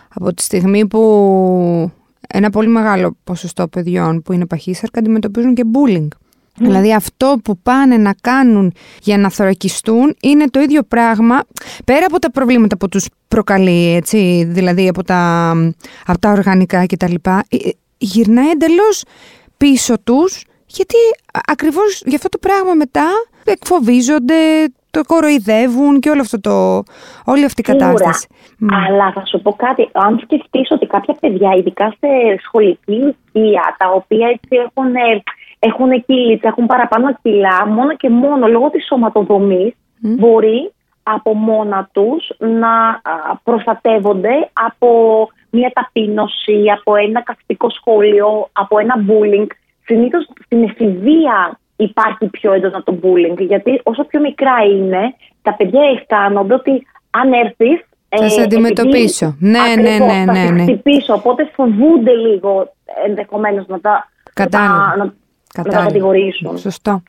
από 0.09 0.33
τη 0.33 0.43
στιγμή 0.43 0.87
που 0.87 1.91
ένα 2.27 2.49
πολύ 2.49 2.67
μεγάλο 2.67 3.17
ποσοστό 3.23 3.67
παιδιών 3.67 4.21
που 4.21 4.33
είναι 4.33 4.45
παχύσαρκα 4.45 4.99
αντιμετωπίζουν 4.99 5.53
και 5.53 5.63
bullying. 5.73 6.07
Ναι. 6.57 6.67
Δηλαδή 6.67 6.93
αυτό 6.93 7.39
που 7.43 7.57
πάνε 7.57 7.97
να 7.97 8.13
κάνουν 8.21 8.73
για 9.01 9.17
να 9.17 9.29
θωρακιστούν 9.29 10.15
είναι 10.21 10.45
το 10.45 10.59
ίδιο 10.59 10.83
πράγμα 10.83 11.43
πέρα 11.85 12.05
από 12.05 12.19
τα 12.19 12.31
προβλήματα 12.31 12.77
που 12.77 12.89
τους 12.89 13.05
προκαλεί, 13.27 13.95
έτσι, 13.95 14.45
δηλαδή 14.47 14.87
από 14.87 15.03
τα, 15.03 15.51
από 16.05 16.19
τα 16.19 16.31
οργανικά 16.31 16.85
κτλ. 16.85 17.13
Ε, 17.13 17.39
ε, 17.49 17.71
γυρνάει 17.97 18.49
εντελώς 18.49 19.03
πίσω 19.57 19.99
τους 20.03 20.43
γιατί 20.65 20.95
ακριβώς 21.47 22.01
για 22.05 22.15
αυτό 22.15 22.29
το 22.29 22.37
πράγμα 22.37 22.73
μετά 22.73 23.05
εκφοβίζονται, 23.43 24.35
το 24.91 25.03
κοροϊδεύουν 25.03 25.99
και 25.99 26.09
όλο 26.09 26.21
αυτό 26.21 26.39
το, 26.39 26.83
όλη 27.25 27.45
αυτή 27.45 27.61
η 27.61 27.63
κατάσταση. 27.63 28.27
Αλλά 28.87 29.11
θα 29.11 29.25
σου 29.25 29.41
πω 29.41 29.51
κάτι, 29.53 29.89
αν 29.91 30.19
σκεφτείς 30.23 30.71
ότι 30.71 30.85
κάποια 30.85 31.15
παιδιά, 31.19 31.53
ειδικά 31.57 31.89
σε 31.89 32.07
σχολική 32.43 32.79
ηλικία, 32.93 33.75
τα 33.77 33.91
οποία 33.91 34.27
έτσι 34.27 34.55
έχουν, 34.65 34.93
έχουν 35.59 36.05
κυλίτσα, 36.05 36.47
έχουν 36.47 36.65
παραπάνω 36.65 37.17
κιλά, 37.21 37.67
μόνο 37.67 37.95
και 37.95 38.09
μόνο 38.09 38.47
λόγω 38.47 38.69
της 38.69 38.85
σωματοδομής, 38.85 39.73
μπορεί 39.99 40.71
από 41.03 41.33
μόνα 41.33 41.89
τους 41.91 42.31
να 42.37 43.01
προστατεύονται 43.43 44.49
από 44.53 44.89
μια 45.49 45.71
ταπείνωση, 45.73 46.63
από 46.79 46.95
ένα 46.95 47.23
καθιστικό 47.23 47.69
σχόλιο, 47.69 48.49
από 48.51 48.79
ένα 48.79 48.95
bullying. 49.07 49.47
Συνήθως 49.85 50.29
στην 50.45 50.63
εφηβεία 50.63 51.59
υπάρχει 51.83 52.25
πιο 52.25 52.53
έντονα 52.53 52.83
το 52.83 52.99
bullying. 53.01 53.37
Γιατί 53.39 53.81
όσο 53.83 54.03
πιο 54.03 54.19
μικρά 54.19 54.55
είναι, 54.77 55.15
τα 55.41 55.53
παιδιά 55.53 55.81
αισθάνονται 55.95 56.53
ότι 56.53 56.87
αν 57.09 57.33
έρθεις. 57.33 57.83
Θα 58.09 58.29
σε 58.29 58.41
αντιμετωπίσω. 58.41 59.35
ναι, 59.39 59.59
ναι, 59.75 59.97
ναι, 60.05 60.31
ναι. 60.31 60.45
Θα 60.45 60.51
ναι. 60.51 60.61
χτυπήσω. 60.61 61.13
Οπότε 61.13 61.49
φοβούνται 61.53 62.11
λίγο 62.11 62.73
ενδεχομένως 63.07 63.67
να 63.67 63.79
τα. 63.79 64.09
Κατάλαβα. 64.33 64.95
Να, 64.97 65.13
να 65.57 65.63
τα 65.63 65.83
κατηγορήσουν. 65.83 66.57
Σωστό. 66.57 67.03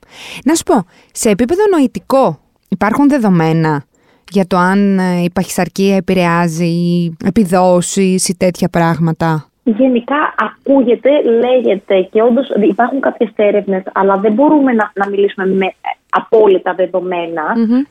Να 0.45 0.55
σου 0.55 0.63
πω, 0.63 0.85
σε 1.13 1.31
επίπεδο 1.31 1.63
νοητικό 1.71 2.39
υπάρχουν 2.69 3.09
δεδομένα 3.09 3.85
για 4.31 4.47
το 4.47 4.57
αν 4.57 4.99
ε, 4.99 5.23
η 5.23 5.31
παχυσαρκία 5.31 5.97
επηρεάζει 5.97 7.11
επιδόσεις 7.25 8.29
ή 8.29 8.37
τέτοια 8.37 8.69
πράγματα; 8.69 9.50
Γενικά 9.77 10.35
ακούγεται, 10.37 11.11
λέγεται 11.23 12.01
και 12.01 12.23
όντως 12.23 12.49
υπάρχουν 12.63 13.01
κάποιες 13.01 13.31
έρευνες, 13.37 13.83
αλλά 13.93 14.17
δεν 14.17 14.33
μπορούμε 14.33 14.73
να, 14.73 14.93
να 14.95 15.09
μιλήσουμε 15.09 15.47
με 15.47 15.75
απόλυτα 16.11 16.75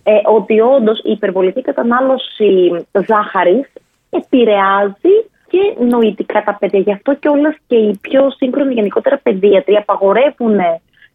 ε, 0.04 0.12
ότι 0.26 0.60
όντως 0.60 1.00
η 1.04 1.12
υπερβολική 1.12 1.62
κατανάλωση 1.62 2.86
ζάχαρης 3.08 3.72
επηρεάζει 4.10 5.16
και 5.48 5.86
νοητικά 5.90 6.44
τα 6.44 6.58
παιδιά. 6.60 6.80
Γι' 6.80 6.92
αυτό 6.92 7.16
και 7.16 7.30
όλες 7.30 7.56
και 7.68 7.76
οι 7.76 7.98
πιο 8.02 8.30
σύγχρονοι 8.30 8.74
γενικότερα 8.74 9.18
παιδίατροι 9.24 9.76
απαγορεύουν 9.76 10.60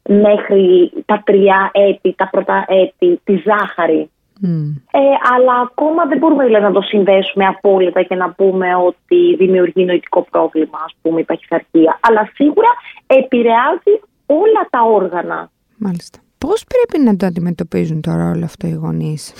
μέχρι 0.09 0.92
τα 1.06 1.23
τρία 1.25 1.71
έτη, 1.73 2.14
τα 2.16 2.28
πρώτα 2.30 2.64
έτη, 2.68 3.21
τη 3.25 3.42
ζάχαρη 3.44 4.11
ε, 4.42 4.98
αλλά 5.34 5.60
ακόμα 5.60 6.06
δεν 6.06 6.18
μπορούμε 6.18 6.44
δηλαδή, 6.44 6.64
να 6.64 6.72
το 6.72 6.80
συνδέσουμε 6.80 7.46
απόλυτα 7.46 8.02
και 8.02 8.14
να 8.14 8.30
πούμε 8.30 8.74
ότι 8.74 9.36
δημιουργεί 9.36 9.84
νοητικό 9.84 10.26
πρόβλημα, 10.30 10.78
ας 10.84 10.94
πούμε, 11.02 11.20
η 11.20 11.24
παχυσαρκία. 11.24 11.98
Αλλά 12.02 12.30
σίγουρα 12.34 12.68
επηρεάζει 13.06 13.94
όλα 14.26 14.66
τα 14.70 14.82
όργανα. 14.82 15.50
Μάλιστα. 15.78 16.18
Πώς 16.38 16.64
πρέπει 16.64 17.04
να 17.04 17.16
το 17.16 17.26
αντιμετωπίζουν 17.26 18.00
τώρα 18.00 18.30
όλο 18.30 18.44
αυτό 18.44 18.66
οι 18.66 18.72
γονείς, 18.72 19.32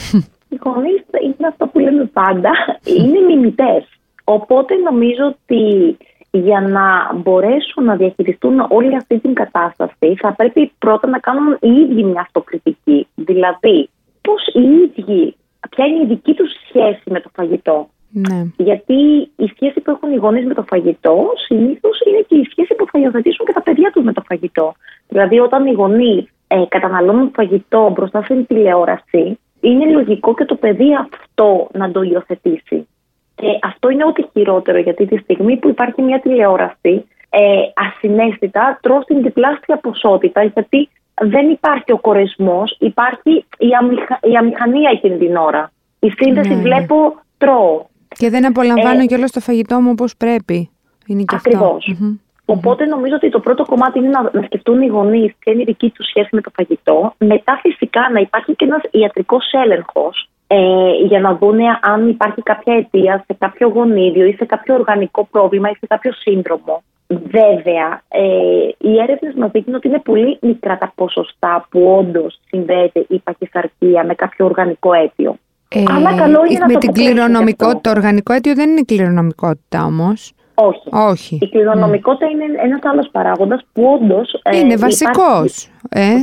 Οι 0.49 0.59
γονείς 0.65 1.03
είναι 1.23 1.47
αυτό 1.49 1.67
που 1.67 1.79
λέμε 1.79 2.05
πάντα, 2.05 2.51
είναι 2.85 3.21
μιμητές. 3.21 3.85
Οπότε 4.25 4.75
νομίζω 4.75 5.25
ότι 5.27 5.97
για 6.31 6.61
να 6.61 7.15
μπορέσουν 7.15 7.85
να 7.85 7.97
διαχειριστούν 7.97 8.67
όλη 8.69 8.97
αυτή 8.97 9.19
την 9.19 9.35
κατάσταση 9.35 10.15
θα 10.17 10.33
πρέπει 10.33 10.73
πρώτα 10.79 11.09
να 11.09 11.19
κάνουν 11.19 11.57
οι 11.61 11.69
ίδιοι 11.69 12.05
μια 12.05 12.21
αυτοκριτική. 12.21 13.07
Δηλαδή, 13.15 13.89
πώς 14.27 14.43
οι 14.53 14.63
ίδιοι, 14.83 15.37
ποια 15.71 15.85
είναι 15.87 16.03
η 16.03 16.07
δική 16.07 16.35
τους 16.35 16.51
σχέση 16.69 17.11
με 17.11 17.21
το 17.21 17.31
φαγητό. 17.35 17.89
Ναι. 18.11 18.43
Γιατί 18.57 18.95
η 19.37 19.47
σχέση 19.55 19.81
που 19.81 19.91
έχουν 19.91 20.13
οι 20.13 20.17
γονείς 20.17 20.45
με 20.47 20.55
το 20.55 20.65
φαγητό 20.69 21.33
συνήθως 21.47 22.01
είναι 22.07 22.25
και 22.29 22.37
η 22.37 22.47
σχέση 22.51 22.75
που 22.75 22.87
θα 22.93 22.99
υιοθετήσουν 22.99 23.47
και 23.47 23.53
τα 23.53 23.63
παιδιά 23.63 23.91
τους 23.91 24.05
με 24.05 24.13
το 24.13 24.23
φαγητό. 24.29 24.75
Δηλαδή, 25.09 25.39
όταν 25.39 25.67
οι 25.67 25.73
γονείς 25.73 26.25
ε, 26.47 26.65
καταναλώνουν 26.69 27.31
φαγητό 27.35 27.91
μπροστά 27.95 28.23
στην 28.23 28.47
τηλεόραση, 28.47 29.39
είναι 29.61 29.91
λογικό 29.91 30.35
και 30.35 30.45
το 30.45 30.55
παιδί 30.55 30.95
αυτό 30.95 31.69
να 31.73 31.91
το 31.91 32.03
υιοθετήσει. 32.03 32.89
Και 33.35 33.59
αυτό 33.63 33.91
είναι 33.91 34.05
ό,τι 34.05 34.23
χειρότερο, 34.33 34.79
γιατί 34.79 35.07
τη 35.07 35.17
στιγμή 35.17 35.57
που 35.57 35.69
υπάρχει 35.69 36.03
μια 36.03 36.21
τηλεόραση, 36.21 37.05
ε, 37.31 37.41
ασυναίσθητα 37.75 38.79
τρώ 38.83 38.99
την 38.99 39.23
διπλάσια 39.23 39.77
ποσότητα, 39.77 40.43
γιατί 40.43 40.89
δεν 41.21 41.51
υπάρχει 41.51 41.93
ο 41.93 41.99
κορεσμός, 41.99 42.77
υπάρχει 42.79 43.45
η, 43.59 43.69
αμηχα... 43.81 44.19
η 44.23 44.37
αμηχανία 44.37 44.91
εκείνη 44.93 45.19
την 45.19 45.37
ώρα. 45.37 45.71
Η 45.99 46.13
σύνδεση 46.17 46.49
ναι, 46.49 46.55
ναι. 46.55 46.63
βλέπω, 46.63 46.97
τρώω. 47.39 47.85
Και 48.09 48.31
δεν 48.31 48.47
απολαμβάνω 48.47 49.01
ε, 49.01 49.05
και 49.05 49.15
όλο 49.15 49.27
το 49.33 49.41
φαγητό 49.41 49.81
μου 49.81 49.91
όπως 49.91 50.17
πρέπει. 50.17 50.71
Είναι 51.07 51.23
και 51.23 51.37
ακριβώς. 51.37 51.97
Οπότε 52.45 52.85
νομίζω 52.85 53.15
ότι 53.15 53.31
το 53.31 53.41
πρώτο 53.41 53.65
κομμάτι 53.65 53.99
είναι 53.99 54.09
να, 54.09 54.31
να 54.33 54.43
σκεφτούν 54.43 54.83
οι 54.83 54.87
γονείς 54.87 55.35
ποια 55.39 55.53
είναι 55.53 55.63
η 55.63 55.65
δική 55.65 55.91
τους 55.91 56.07
σχέση 56.07 56.29
με 56.33 56.41
το 56.41 56.51
φαγητό. 56.57 57.15
Μετά 57.19 57.59
φυσικά 57.63 58.11
να 58.13 58.21
υπάρχει 58.21 58.55
και 58.55 58.65
ένας 58.65 58.83
ιατρικός 58.91 59.45
έλεγχος 59.65 60.29
ε, 60.47 60.57
για 61.07 61.21
να 61.21 61.35
δουν 61.35 61.59
αν 61.81 62.09
υπάρχει 62.09 62.43
κάποια 62.43 62.75
αιτία 62.75 63.25
σε 63.27 63.37
κάποιο 63.39 63.69
γονίδιο 63.69 64.27
ή 64.27 64.33
σε 64.33 64.45
κάποιο 64.45 64.75
οργανικό 64.75 65.29
πρόβλημα 65.31 65.71
ή 65.71 65.75
σε 65.75 65.87
κάποιο 65.87 66.13
σύνδρομο. 66.13 66.83
Βέβαια, 67.39 68.03
ε, 68.09 68.69
οι 68.79 68.99
έρευνες 68.99 69.35
μας 69.37 69.51
δείχνουν 69.51 69.77
ότι 69.77 69.89
είναι 69.89 70.01
πολύ 70.05 70.39
μικρά 70.41 70.79
τα 70.79 70.93
ποσοστά 70.95 71.67
που 71.71 71.97
όντως 71.99 72.41
συνδέεται 72.49 73.07
η 73.09 73.19
παχυσαρκία 73.19 74.05
με 74.05 74.15
κάποιο 74.15 74.45
οργανικό 74.45 74.93
αίτιο. 74.93 75.37
Ε, 75.69 75.83
Αλλά 75.89 76.15
καλό 76.15 76.41
είναι 76.51 76.65
με 76.67 76.73
να 76.73 76.79
την 76.79 76.93
κληρονομικότητα, 76.93 77.81
το 77.81 77.91
οργανικό 77.91 78.33
αίτιο 78.33 78.55
δεν 78.55 78.71
είναι 78.71 78.83
κληρονομικότητα 78.83 79.85
όμως. 79.85 80.33
Όχι. 80.55 80.89
Όχι. 80.91 81.39
Η 81.41 81.49
κληρονομικότητα 81.49 82.27
mm. 82.27 82.31
είναι 82.31 82.45
ένας 82.63 82.81
άλλος 82.83 83.09
παράγοντας 83.13 83.67
που 83.73 83.83
όντως. 83.85 84.41
Ε, 84.43 84.59
είναι 84.59 84.77
βασικός. 84.77 85.71
Ε, 85.89 86.21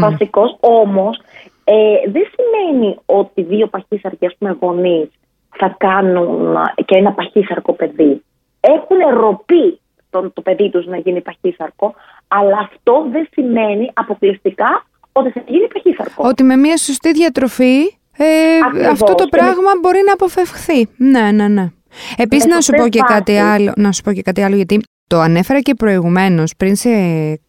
βασικός, 0.00 0.56
Όμως 0.60 1.20
ε, 1.64 2.10
δεν 2.10 2.22
σημαίνει 2.34 2.98
ότι 3.06 3.42
δύο 3.42 3.66
παχύσαρκοι 3.66 4.36
γονείς 4.60 5.08
θα 5.56 5.74
κάνουν 5.78 6.56
και 6.84 6.98
ένα 6.98 7.12
παχύσαρκο 7.12 7.72
παιδί. 7.72 8.22
Έχουν 8.60 9.20
ροπή 9.20 9.80
το, 10.10 10.30
το 10.30 10.42
παιδί 10.42 10.70
τους 10.70 10.86
να 10.86 10.96
γίνει 10.96 11.20
παχύσαρκο, 11.20 11.94
αλλά 12.28 12.58
αυτό 12.58 13.06
δεν 13.10 13.28
σημαίνει 13.32 13.90
αποκλειστικά 13.92 14.86
ότι 15.12 15.30
θα 15.30 15.42
γίνει 15.46 15.66
παχύσαρκο. 15.66 16.28
Ότι 16.28 16.42
με 16.42 16.56
μια 16.56 16.76
σωστή 16.76 17.12
διατροφή 17.12 17.78
ε, 18.16 18.86
αυτό 18.90 19.14
το 19.14 19.26
πράγμα 19.30 19.70
μπορεί 19.80 19.98
να 20.06 20.12
αποφευχθεί. 20.12 20.88
Ναι, 20.96 21.30
ναι, 21.32 21.48
ναι. 21.48 21.70
Επίσης, 22.16 22.46
να 22.46 22.60
σου 22.60 22.72
πω 22.72 22.88
και 22.88 23.00
κάτι 23.06 23.36
άλλο, 23.36 23.72
να 23.76 23.92
σου 23.92 24.02
πω 24.02 24.12
και 24.12 24.22
κάτι 24.22 24.42
άλλο, 24.42 24.56
γιατί 24.56 24.82
το 25.06 25.18
ανέφερα 25.18 25.60
και 25.60 25.74
προηγουμένως 25.74 26.52
πριν 26.56 26.76
σε 26.76 26.90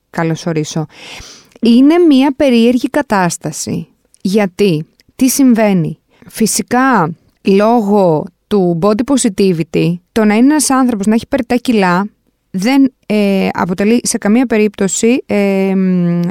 καλωσορίσω. 0.09 0.85
Είναι 1.61 1.97
μια 1.97 2.33
περίεργη 2.35 2.89
κατάσταση. 2.89 3.87
Γιατί, 4.21 4.85
τι 5.15 5.29
συμβαίνει; 5.29 5.99
Φυσικά, 6.27 7.15
λόγω 7.41 8.23
του 8.47 8.79
body 8.81 9.13
positivity, 9.13 9.93
το 10.11 10.25
να 10.25 10.35
είναι 10.35 10.45
ένας 10.45 10.69
άνθρωπος 10.69 11.05
να 11.05 11.13
έχει 11.13 11.27
περιτά 11.27 11.55
κιλά 11.55 12.07
δεν 12.51 12.93
ε, 13.05 13.47
αποτελεί 13.51 13.99
σε 14.03 14.17
καμία 14.17 14.45
περίπτωση, 14.45 15.23
ε, 15.25 15.73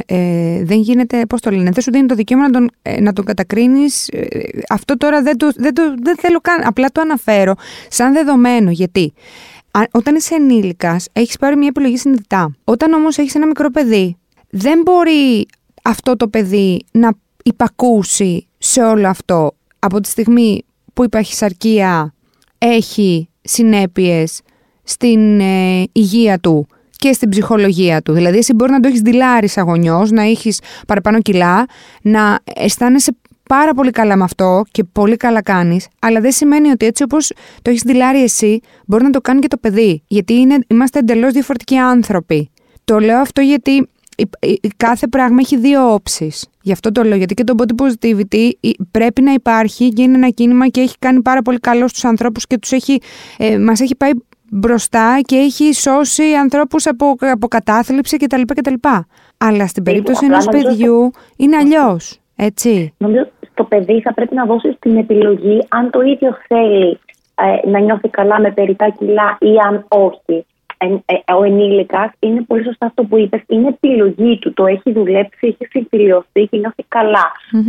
ε, 0.07 0.65
δεν 0.65 0.81
γίνεται, 0.81 1.27
πώς 1.27 1.41
το 1.41 1.51
λένε, 1.51 1.71
δεν 1.71 1.83
σου 1.83 1.91
δίνει 1.91 2.07
το 2.07 2.15
δικαίωμα 2.15 2.45
να 2.45 2.51
τον, 2.51 2.71
ε, 2.83 3.01
να 3.01 3.13
τον 3.13 3.25
κατακρίνεις. 3.25 4.09
Ε, 4.09 4.29
αυτό 4.69 4.97
τώρα 4.97 5.23
δεν, 5.23 5.37
το, 5.37 5.51
δεν, 5.57 5.75
το, 5.75 5.95
δεν 6.03 6.17
θέλω 6.19 6.41
καν, 6.41 6.67
απλά 6.67 6.89
το 6.89 7.01
αναφέρω 7.01 7.55
σαν 7.89 8.13
δεδομένο. 8.13 8.71
Γιατί 8.71 9.13
όταν 9.91 10.15
είσαι 10.15 10.35
ενήλικας 10.35 11.07
έχεις 11.13 11.37
πάρει 11.37 11.57
μια 11.57 11.69
επιλογή 11.69 11.97
συνειδητά. 11.97 12.57
Όταν 12.65 12.93
όμως 12.93 13.19
έχεις 13.19 13.35
ένα 13.35 13.47
μικρό 13.47 13.71
παιδί, 13.71 14.17
δεν 14.51 14.81
μπορεί 14.85 15.47
αυτό 15.83 16.17
το 16.17 16.29
παιδί 16.29 16.85
να 16.91 17.11
υπακούσει 17.45 18.47
σε 18.59 18.83
όλο 18.83 19.09
αυτό 19.09 19.55
από 19.79 20.01
τη 20.01 20.09
στιγμή 20.09 20.63
που 20.95 21.05
η 21.05 21.09
παχυσαρκία 21.09 22.15
έχει 22.59 23.29
συνέπειες 23.43 24.41
στην 24.89 25.41
ε, 25.41 25.85
υγεία 25.93 26.39
του 26.39 26.67
και 26.97 27.13
στην 27.13 27.29
ψυχολογία 27.29 28.03
του. 28.03 28.13
Δηλαδή, 28.13 28.39
εσύ 28.39 28.53
μπορεί 28.53 28.71
να 28.71 28.81
το 28.81 28.89
έχεις 28.89 29.01
δηλάρεις 29.01 29.57
αγωνιός, 29.57 30.11
να 30.11 30.23
έχεις 30.23 30.61
παραπάνω 30.87 31.21
κιλά, 31.21 31.67
να 32.03 32.39
αισθάνεσαι 32.55 33.17
πάρα 33.49 33.75
πολύ 33.75 33.91
καλά 33.91 34.17
με 34.17 34.25
αυτό 34.25 34.63
και 34.71 34.85
πολύ 34.85 35.17
καλά 35.17 35.43
κάνεις, 35.43 35.87
αλλά 35.99 36.21
δεν 36.21 36.33
σημαίνει 36.33 36.71
ότι 36.71 36.87
έτσι 36.87 37.03
όπως 37.03 37.33
το 37.63 37.71
έχεις 37.71 37.83
δηλάρει 37.83 38.23
εσύ, 38.23 38.61
μπορεί 38.87 39.05
να 39.05 39.11
το 39.11 39.21
κάνει 39.21 39.41
και 39.41 39.49
το 39.49 39.57
παιδί. 39.57 40.03
Γιατί 40.07 40.35
είναι, 40.35 40.59
είμαστε 40.67 40.99
εντελώς 40.99 41.33
διαφορετικοί 41.33 41.77
άνθρωποι. 41.77 42.51
Το 42.85 42.99
λέω 42.99 43.19
αυτό 43.19 43.41
γιατί 43.41 43.89
κάθε 44.77 45.07
πράγμα 45.07 45.37
έχει 45.41 45.57
δύο 45.57 45.93
όψεις. 45.93 46.47
Γι' 46.63 46.73
αυτό 46.73 46.93
το 46.93 47.03
λέω. 47.03 47.17
Γιατί 47.17 47.35
και 47.35 47.45
το 47.45 47.55
body 47.59 47.83
positivity 47.83 48.51
πρέπει 48.91 49.23
να 49.23 49.33
υπάρχει 49.33 49.89
και 49.89 50.03
είναι 50.03 50.17
ένα 50.17 50.29
κίνημα 50.29 50.69
και 50.69 50.81
έχει 50.81 50.95
κάνει 50.99 51.23
πάρα 51.23 51.43
πολύ 51.43 51.59
καλό 51.59 51.89
στους 51.89 52.05
ανθρώπους 52.05 52.47
και 52.47 52.59
τους 52.59 52.73
έχει, 52.73 53.01
ε, 53.39 53.59
μας 53.59 53.81
έχει 53.81 53.97
πάει 53.97 54.11
μπροστά 54.51 55.21
και 55.23 55.37
έχει 55.37 55.73
σώσει 55.73 56.23
ανθρώπους 56.23 56.87
από, 56.87 57.15
από 57.21 57.49
κατάθλιψη 57.49 58.17
κτλ. 58.17 58.41
κτλ. 58.47 58.75
Αλλά 59.39 59.67
στην 59.67 59.83
περίπτωση 59.83 60.25
ενός 60.25 60.47
παιδιού 60.47 61.11
είναι 61.37 61.57
αλλιώς. 61.57 62.21
έτσι. 62.37 62.95
Νομίζω 62.99 63.29
το 63.55 63.65
παιδί 63.65 64.01
θα 64.01 64.15
πρέπει 64.15 64.35
να 64.35 64.45
δώσει 64.45 64.77
την 64.81 64.97
επιλογή 64.97 65.67
αν 65.69 65.91
το 65.91 66.01
ίδιο 66.01 66.37
θέλει 66.47 66.99
ε, 67.35 67.69
να 67.69 67.79
νιώθει 67.79 68.09
καλά 68.09 68.41
με 68.41 68.51
περιτά 68.51 68.89
κιλά 68.99 69.37
ή 69.41 69.57
αν 69.69 69.85
όχι. 69.89 70.47
Ε, 70.79 71.33
ο 71.33 71.43
ενήλικας 71.45 72.11
είναι 72.19 72.43
πολύ 72.43 72.65
σωστά 72.65 72.87
αυτό 72.87 73.03
που 73.05 73.19
είπες. 73.19 73.41
Είναι 73.47 73.69
επιλογή 73.69 74.39
του. 74.39 74.55
Το 74.55 74.67
έχει 74.67 74.93
δουλέψει, 74.93 75.47
έχει 75.47 75.67
συμφιλειωθεί 75.71 76.47
και 76.47 76.57
νιώθει 76.57 76.85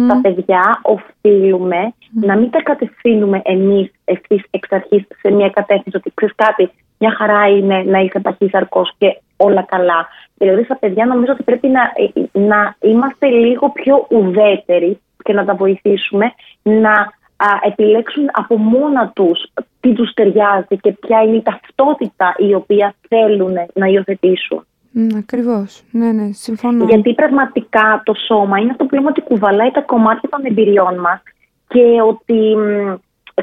Τα 0.08 0.20
παιδιά 0.22 0.80
οφείλουμε 0.82 1.94
να 2.12 2.38
μην 2.38 2.50
τα 2.50 2.62
κατευθύνουμε 2.62 3.42
εμείς 3.44 3.92
ευθύς 4.06 4.44
εξ 4.50 4.72
αρχής 4.72 5.04
σε 5.22 5.32
μια 5.32 5.50
κατεύθυνση 5.50 5.98
ότι 5.98 6.12
ξέρεις 6.13 6.36
κάτι, 6.36 6.70
μια 6.98 7.16
χαρά 7.18 7.48
είναι 7.48 7.84
να 7.84 8.00
είσαι 8.00 8.20
παχύσαρκο 8.20 8.88
και 8.98 9.22
όλα 9.38 9.62
καλά. 9.62 10.08
Δηλαδή, 10.38 10.63
στα 10.63 10.78
παιδιά 10.78 11.06
νομίζω 11.06 11.32
ότι 11.32 11.44
πρέπει 11.44 11.68
να, 11.68 11.82
ε, 11.82 12.39
να 12.39 12.75
είμαστε 12.80 13.28
λίγο 13.28 13.70
πιο 13.70 14.08
ουδέτεροι 14.10 15.00
και 15.24 15.34
να 15.34 15.46
τα 15.46 15.56
βοηθήσουμε 15.56 16.34
να 16.63 17.18
επιλέξουν 17.63 18.30
από 18.32 18.58
μόνα 18.58 19.12
τους 19.16 19.51
τι 19.79 19.93
τους 19.93 20.13
ταιριάζει 20.13 20.77
και 20.81 20.91
ποια 20.91 21.21
είναι 21.21 21.36
η 21.36 21.41
ταυτότητα 21.41 22.36
η 22.38 22.53
οποία 22.53 22.95
θέλουν 23.07 23.53
να 23.74 23.86
υιοθετήσουν. 23.88 24.65
Mm, 24.95 25.15
Ακριβώς. 25.17 25.83
Ναι, 25.91 26.12
ναι, 26.12 26.31
συμφωνώ. 26.31 26.86
Γιατί 26.86 27.13
πραγματικά 27.13 28.01
το 28.05 28.13
σώμα 28.27 28.59
είναι 28.59 28.71
αυτό 28.71 28.86
που 28.86 28.95
λέμε 28.95 29.07
ότι 29.07 29.21
κουβαλάει 29.21 29.71
τα 29.71 29.81
κομμάτια 29.81 30.29
των 30.29 30.45
εμπειριών 30.45 31.00
μας 31.00 31.21
και 31.67 32.01
ότι 32.07 32.55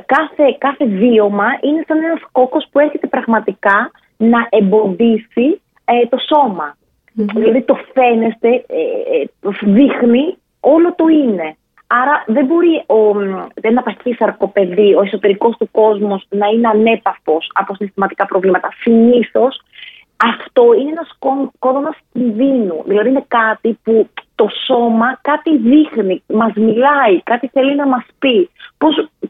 κάθε, 0.06 0.56
κάθε 0.58 0.86
βίωμα 0.86 1.46
είναι 1.60 1.84
σαν 1.86 1.98
ένας 2.04 2.20
κόκκος 2.32 2.66
που 2.70 2.78
έρχεται 2.78 3.06
πραγματικά 3.06 3.90
να 4.16 4.46
εμποδίσει 4.50 5.60
ε, 5.84 6.06
το 6.06 6.16
σωμα 6.28 6.76
Δηλαδή 7.16 7.62
το 7.62 7.78
φαίνεστε, 7.92 8.48
ε, 8.48 9.20
ε, 9.20 9.48
δείχνει 9.62 10.36
όλο 10.60 10.94
το 10.94 11.08
είναι. 11.08 11.56
Άρα 11.86 12.24
δεν 12.26 12.46
μπορεί 12.46 12.84
ο, 12.86 13.20
ένα 13.60 13.82
παχύσαρκο 13.82 14.48
παιδί, 14.48 14.94
ο 14.94 15.02
εσωτερικός 15.02 15.56
του 15.56 15.70
κόσμος 15.70 16.26
να 16.28 16.46
είναι 16.46 16.68
ανέπαφος 16.68 17.50
από 17.54 17.74
συστηματικά 17.74 18.26
προβλήματα. 18.26 18.68
Συνήθως 18.80 19.60
αυτό 20.16 20.72
είναι 20.72 20.90
ένας 20.90 21.18
κόδωνας 21.58 21.96
κινδύνου. 22.12 22.82
Δηλαδή 22.86 23.08
είναι 23.08 23.24
κάτι 23.28 23.78
που 23.82 24.08
το 24.34 24.48
σώμα 24.66 25.18
κάτι 25.20 25.56
δείχνει, 25.56 26.22
μας 26.26 26.52
μιλάει, 26.54 27.22
κάτι 27.22 27.48
θέλει 27.52 27.74
να 27.74 27.86
μας 27.86 28.04
πει. 28.18 28.50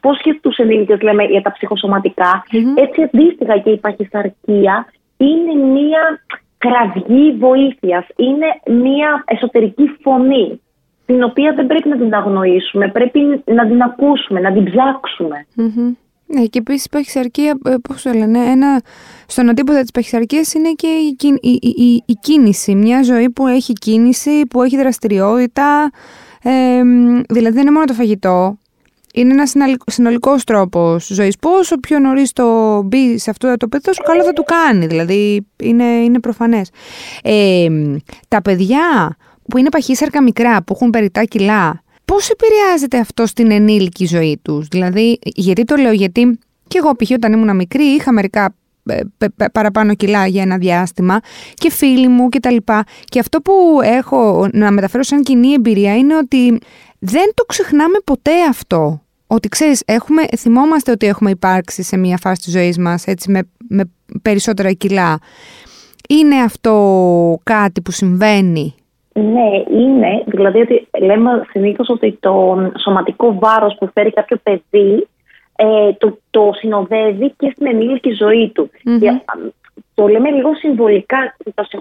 Πώς 0.00 0.20
και 0.22 0.36
στους 0.38 0.56
ενήλικες 0.56 1.00
λέμε 1.00 1.24
για 1.24 1.42
τα 1.42 1.52
ψυχοσωματικα 1.52 2.44
έτσι 2.74 3.02
αντίστοιχα 3.02 3.58
και 3.58 3.70
η 3.70 3.76
παχυσαρκία 3.76 4.86
είναι 5.16 5.54
μία 5.64 6.20
κραυγή 6.58 7.32
βοήθειας. 7.32 8.06
Είναι 8.16 8.46
μία 8.66 9.24
εσωτερική 9.26 9.96
φωνή 10.02 10.60
την 11.06 11.22
οποία 11.22 11.52
δεν 11.56 11.66
πρέπει 11.66 11.88
να 11.88 11.96
την 11.96 12.14
αγνοήσουμε, 12.14 12.88
πρέπει 12.88 13.42
να 13.44 13.66
την 13.66 13.82
ακούσουμε, 13.82 14.40
να 14.40 14.52
την 14.52 14.64
ψάξουμε. 14.64 15.46
Ναι, 16.26 16.44
και 16.44 16.58
επίσης 16.58 16.84
η 16.84 16.88
παχυσαρκία, 16.88 17.58
ε, 17.64 17.74
πώς 17.88 18.02
το 18.02 18.12
λένε, 18.12 18.38
ένα, 18.38 18.80
στον 19.26 19.48
αντίποδα 19.48 19.80
της 19.80 19.90
παχυσαρκίας 19.90 20.54
είναι 20.54 20.72
και 20.72 20.86
η, 20.86 21.16
η, 21.40 21.58
η, 21.62 22.02
η, 22.06 22.12
κίνηση. 22.20 22.74
Μια 22.74 23.02
ζωή 23.02 23.30
που 23.30 23.46
έχει 23.46 23.72
κίνηση, 23.72 24.42
που 24.50 24.62
έχει 24.62 24.76
δραστηριότητα. 24.76 25.90
Ε, 26.42 26.82
δηλαδή 27.28 27.54
δεν 27.54 27.62
είναι 27.62 27.70
μόνο 27.70 27.84
το 27.84 27.92
φαγητό. 27.92 28.58
Είναι 29.14 29.32
ένας 29.32 29.52
συνολικός 29.86 30.44
τρόπος 30.44 31.06
ζωής. 31.06 31.38
Που 31.38 31.50
όσο 31.58 31.76
πιο 31.76 31.98
νωρίς 31.98 32.32
το 32.32 32.82
μπει 32.82 33.18
σε 33.18 33.30
αυτό 33.30 33.56
το 33.56 33.68
παιδί, 33.68 33.82
τόσο 33.82 34.02
καλό 34.02 34.22
θα 34.24 34.32
του 34.32 34.44
κάνει. 34.44 34.86
Δηλαδή 34.86 35.46
είναι, 35.62 35.84
είναι 35.84 36.20
προφανές. 36.20 36.70
Ε, 37.22 37.66
τα 38.28 38.42
παιδιά 38.42 39.16
που 39.48 39.58
είναι 39.58 39.68
παχύσαρκα 39.68 40.22
μικρά, 40.22 40.62
που 40.62 40.72
έχουν 40.74 40.90
περιτά 40.90 41.24
κιλά, 41.24 41.82
πώς 42.04 42.30
επηρεάζεται 42.30 42.98
αυτό 42.98 43.26
στην 43.26 43.50
ενήλικη 43.50 44.06
ζωή 44.06 44.38
τους; 44.42 44.68
Δηλαδή, 44.68 45.18
γιατί 45.22 45.64
το 45.64 45.76
λέω, 45.76 45.92
γιατί 45.92 46.38
και 46.68 46.78
εγώ 46.78 46.96
π.χ. 46.96 47.10
όταν 47.10 47.32
ήμουν 47.32 47.56
μικρή 47.56 47.84
είχα 47.84 48.12
μερικά 48.12 48.54
ε, 48.88 49.00
παραπάνω 49.52 49.94
κιλά 49.94 50.26
για 50.26 50.42
ένα 50.42 50.58
διάστημα 50.58 51.20
και 51.54 51.70
φίλοι 51.70 52.08
μου 52.08 52.28
και 52.28 52.40
τα 52.40 52.50
λοιπά. 52.50 52.84
Και 53.04 53.18
αυτό 53.18 53.40
που 53.40 53.80
έχω 53.82 54.48
να 54.52 54.70
μεταφέρω 54.70 55.02
σαν 55.02 55.22
κοινή 55.22 55.52
εμπειρία 55.52 55.96
είναι 55.96 56.16
ότι 56.16 56.58
δεν 56.98 57.30
το 57.34 57.44
ξεχνάμε 57.44 57.98
ποτέ 58.04 58.44
αυτό. 58.48 59.00
Ότι 59.26 59.48
ξέρεις, 59.48 59.82
έχουμε, 59.84 60.22
θυμόμαστε 60.36 60.90
ότι 60.90 61.06
έχουμε 61.06 61.30
υπάρξει 61.30 61.82
σε 61.82 61.96
μια 61.96 62.16
φάση 62.16 62.42
της 62.42 62.52
ζωής 62.52 62.78
μας 62.78 63.06
έτσι 63.06 63.30
με, 63.30 63.42
με 63.68 63.84
περισσότερα 64.22 64.72
κιλά. 64.72 65.18
Είναι 66.08 66.36
αυτό 66.36 67.40
κάτι 67.42 67.80
που 67.80 67.90
συμβαίνει; 67.90 68.74
Ναι, 69.20 69.62
είναι. 69.70 70.22
Δηλαδή 70.26 70.60
ότι 70.60 70.88
λέμε 71.00 71.46
συνήθως 71.50 71.88
ότι 71.88 72.18
το 72.20 72.56
σωματικό 72.84 73.38
βάρος 73.38 73.76
που 73.78 73.90
φέρει 73.94 74.12
κάποιο 74.12 74.36
παιδί 74.42 75.08
ε, 75.56 75.92
το, 75.92 76.18
το 76.30 76.50
συνοδεύει 76.54 77.34
και 77.38 77.52
στην 77.54 77.66
ενήλικη 77.66 78.10
ζωή 78.10 78.50
του. 78.54 78.70
το 79.94 80.08
λέμε 80.08 80.30
λίγο 80.30 80.54
συμβολικά 80.54 81.36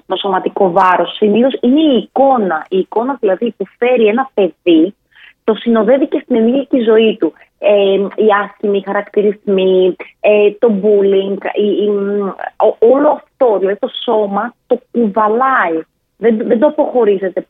το, 0.05 0.15
σωματικό 0.15 0.71
βάρος. 0.71 1.15
Συνήθως 1.15 1.57
είναι 1.61 1.81
η 1.81 1.97
εικόνα. 1.97 2.65
Η 2.69 2.77
εικόνα 2.77 3.17
δηλαδή 3.19 3.53
που 3.57 3.65
φέρει 3.77 4.05
ένα 4.05 4.29
παιδί 4.33 4.95
το 5.43 5.55
συνοδεύει 5.55 6.07
και 6.07 6.21
στην 6.23 6.35
ενήλικη 6.35 6.79
ζωή 6.79 7.17
του. 7.19 7.33
Ε, 7.59 7.93
οι 7.95 8.27
άσχημοι 8.43 8.83
χαρακτηρισμοί, 8.85 9.95
ε, 10.19 10.51
το 10.51 10.73
bullying, 10.83 11.37
όλο 12.79 13.09
αυτό, 13.09 13.57
δηλαδή 13.59 13.79
το 13.79 13.89
σώμα 14.03 14.53
το 14.67 14.79
κουβαλάει 14.91 15.81
δεν, 16.17 16.37
δεν 16.37 16.59
το 16.59 16.67
αποχωρίζεται 16.67 17.41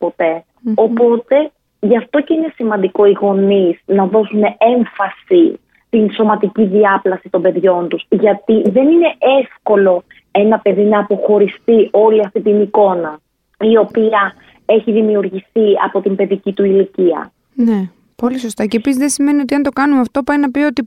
Οπότε 0.74 1.50
γι' 1.80 1.96
αυτό 1.96 2.20
και 2.20 2.34
είναι 2.34 2.52
σημαντικό 2.54 3.04
οι 3.04 3.16
γονείς 3.20 3.80
να 3.84 4.06
δώσουν 4.06 4.42
έμφαση 4.58 5.58
στην 5.86 6.12
σωματική 6.12 6.64
διάπλαση 6.64 7.28
των 7.30 7.42
παιδιών 7.42 7.88
τους. 7.88 8.06
Γιατί 8.08 8.70
δεν 8.70 8.88
είναι 8.88 9.14
εύκολο 9.42 10.02
ένα 10.30 10.58
παιδί 10.58 10.82
να 10.82 10.98
αποχωριστεί 10.98 11.88
όλη 11.92 12.20
αυτή 12.20 12.40
την 12.40 12.60
εικόνα 12.60 13.20
η 13.60 13.76
οποία 13.76 14.34
έχει 14.66 14.92
δημιουργηθεί 14.92 15.66
από 15.84 16.00
την 16.00 16.16
παιδική 16.16 16.52
του 16.52 16.64
ηλικία. 16.64 17.32
Ναι. 17.54 17.90
Πολύ 18.16 18.38
σωστά. 18.38 18.66
Και 18.66 18.76
επίσης 18.76 18.98
δεν 18.98 19.08
σημαίνει 19.08 19.40
ότι 19.40 19.54
αν 19.54 19.62
το 19.62 19.70
κάνουμε 19.70 20.00
αυτό 20.00 20.22
πάει 20.22 20.38
να 20.38 20.50
πει 20.50 20.60
ότι 20.60 20.82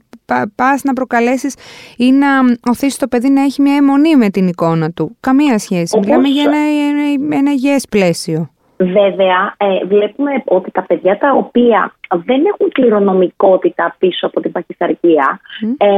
πα 0.54 0.78
να 0.82 0.92
προκαλέσεις 0.92 1.54
ή 1.96 2.12
να 2.12 2.26
οθήσεις 2.70 2.96
το 2.96 3.08
παιδί 3.08 3.30
να 3.30 3.42
έχει 3.42 3.62
μια 3.62 3.76
αιμονή 3.76 4.16
με 4.16 4.30
την 4.30 4.48
εικόνα 4.48 4.90
του. 4.90 5.16
Καμία 5.20 5.58
σχέση. 5.58 5.96
Όπως... 5.96 6.06
Μιλάμε 6.06 6.28
για 6.28 6.42
ένα, 6.42 6.56
ένα, 6.56 7.36
ένα 7.36 7.50
υγιέ 7.50 7.76
πλαίσιο. 7.90 8.50
Βέβαια, 8.82 9.54
ε, 9.56 9.84
βλέπουμε 9.84 10.42
ότι 10.44 10.70
τα 10.70 10.82
παιδιά 10.82 11.18
τα 11.18 11.32
οποία 11.32 11.94
δεν 12.08 12.42
έχουν 12.52 12.70
κληρονομικότητα 12.72 13.96
πίσω 13.98 14.26
από 14.26 14.40
την 14.40 14.52
παχυσαρκία 14.52 15.40
ε, 15.76 15.88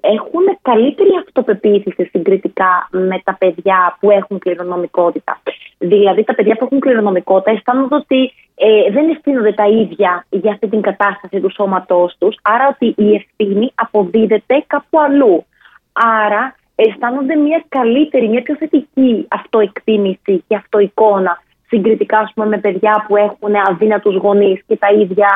έχουν 0.00 0.44
καλύτερη 0.62 1.10
αυτοπεποίθηση 1.26 2.04
συγκριτικά 2.04 2.88
με 2.90 3.20
τα 3.24 3.36
παιδιά 3.38 3.96
που 4.00 4.10
έχουν 4.10 4.38
κληρονομικότητα. 4.38 5.40
Δηλαδή, 5.78 6.24
τα 6.24 6.34
παιδιά 6.34 6.56
που 6.56 6.64
έχουν 6.64 6.80
κληρονομικότητα 6.80 7.50
αισθάνονται 7.50 7.94
ότι 7.94 8.32
ε, 8.62 8.90
δεν 8.90 9.08
ευθύνονται 9.08 9.52
τα 9.52 9.66
ίδια 9.68 10.26
για 10.30 10.52
αυτή 10.52 10.68
την 10.68 10.80
κατάσταση 10.80 11.40
του 11.40 11.50
σώματός 11.50 12.16
τους, 12.18 12.36
άρα 12.42 12.68
ότι 12.68 12.94
η 12.96 13.14
ευθύνη 13.14 13.72
αποδίδεται 13.74 14.64
κάπου 14.66 15.00
αλλού. 15.00 15.44
Άρα, 15.92 16.54
αισθάνονται 16.74 17.34
μια 17.34 17.64
καλύτερη, 17.68 18.28
μια 18.28 18.42
πιο 18.42 18.56
θετική 18.56 19.26
αυτοεκτίμηση 19.28 20.44
και 20.46 20.56
αυτοεικόνα 20.56 21.42
συγκριτικά 21.70 22.18
ας 22.18 22.32
πούμε, 22.34 22.46
με 22.46 22.58
παιδιά 22.58 23.04
που 23.08 23.16
έχουν 23.16 23.54
αδύνατους 23.68 24.16
γονείς 24.16 24.62
και 24.66 24.76
τα 24.76 24.88
ίδια 24.92 25.30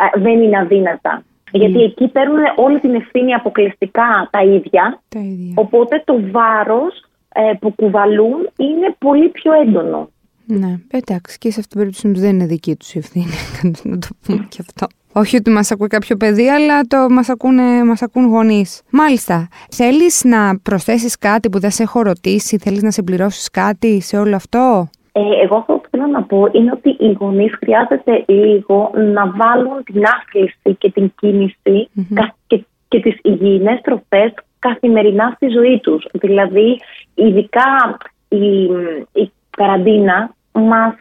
ε, 0.00 0.20
δεν 0.20 0.42
είναι 0.42 0.58
αδύνατα. 0.58 1.22
Γιατί 1.50 1.82
εκεί 1.82 2.08
παίρνουν 2.08 2.38
όλη 2.56 2.80
την 2.80 2.94
ευθύνη 2.94 3.34
αποκλειστικά 3.34 4.28
τα 4.30 4.42
ίδια. 4.42 5.00
Τα 5.08 5.20
ίδια. 5.20 5.52
Οπότε 5.56 6.02
το 6.04 6.20
βάρος 6.30 7.04
ε, 7.34 7.52
που 7.60 7.74
κουβαλούν 7.74 8.48
είναι 8.56 8.94
πολύ 8.98 9.28
πιο 9.28 9.52
έντονο. 9.52 10.08
Ναι, 10.46 10.78
εντάξει, 10.90 11.38
και 11.38 11.50
σε 11.50 11.60
αυτήν 11.60 11.68
την 11.68 11.78
περίπτωση 11.78 12.26
δεν 12.26 12.34
είναι 12.34 12.46
δική 12.46 12.76
τους 12.76 12.94
η 12.94 12.98
ευθύνη, 12.98 13.34
να 13.82 13.98
το 13.98 14.08
πούμε 14.26 14.46
και 14.50 14.58
αυτό. 14.60 14.86
Όχι 15.16 15.36
ότι 15.36 15.50
μας 15.50 15.70
ακούει 15.70 15.88
κάποιο 15.88 16.16
παιδί, 16.16 16.48
αλλά 16.48 16.80
το 16.80 17.06
μας, 17.10 17.28
ακούνε, 17.28 17.84
μας 17.84 18.02
ακούν 18.02 18.26
γονείς. 18.26 18.82
Μάλιστα, 18.90 19.48
θέλεις 19.70 20.24
να 20.24 20.58
προσθέσεις 20.58 21.18
κάτι 21.18 21.50
που 21.50 21.58
δεν 21.60 21.70
σε 21.70 21.82
έχω 21.82 22.02
ρωτήσει, 22.02 22.58
θέλεις 22.58 22.82
να 22.82 22.90
συμπληρώσεις 22.90 23.50
κάτι 23.50 24.00
σε 24.00 24.16
όλο 24.16 24.36
αυτό; 24.36 24.88
Ε, 25.12 25.20
εγώ 25.42 25.56
αυτό 25.56 25.72
που 25.72 25.88
θέλω 25.90 26.06
να 26.06 26.22
πω 26.22 26.48
είναι 26.52 26.70
ότι 26.72 26.96
οι 26.98 27.12
γονείς 27.12 27.54
χρειάζεται 27.54 28.24
λίγο 28.26 28.90
να 28.94 29.30
βάλουν 29.30 29.84
την 29.84 30.02
άθληση 30.06 30.76
και 30.78 30.90
την 30.90 31.12
κίνηση 31.20 31.88
mm-hmm. 31.96 32.26
και, 32.46 32.64
και 32.88 33.00
τις 33.00 33.18
υγιεινές 33.22 33.80
τροφές 33.80 34.34
καθημερινά 34.58 35.32
στη 35.36 35.48
ζωή 35.48 35.80
τους. 35.82 36.06
Δηλαδή, 36.12 36.80
ειδικά 37.14 37.98
η, 38.28 38.64
η 39.12 39.32
καραντίνα 39.56 40.34
μας 40.52 40.94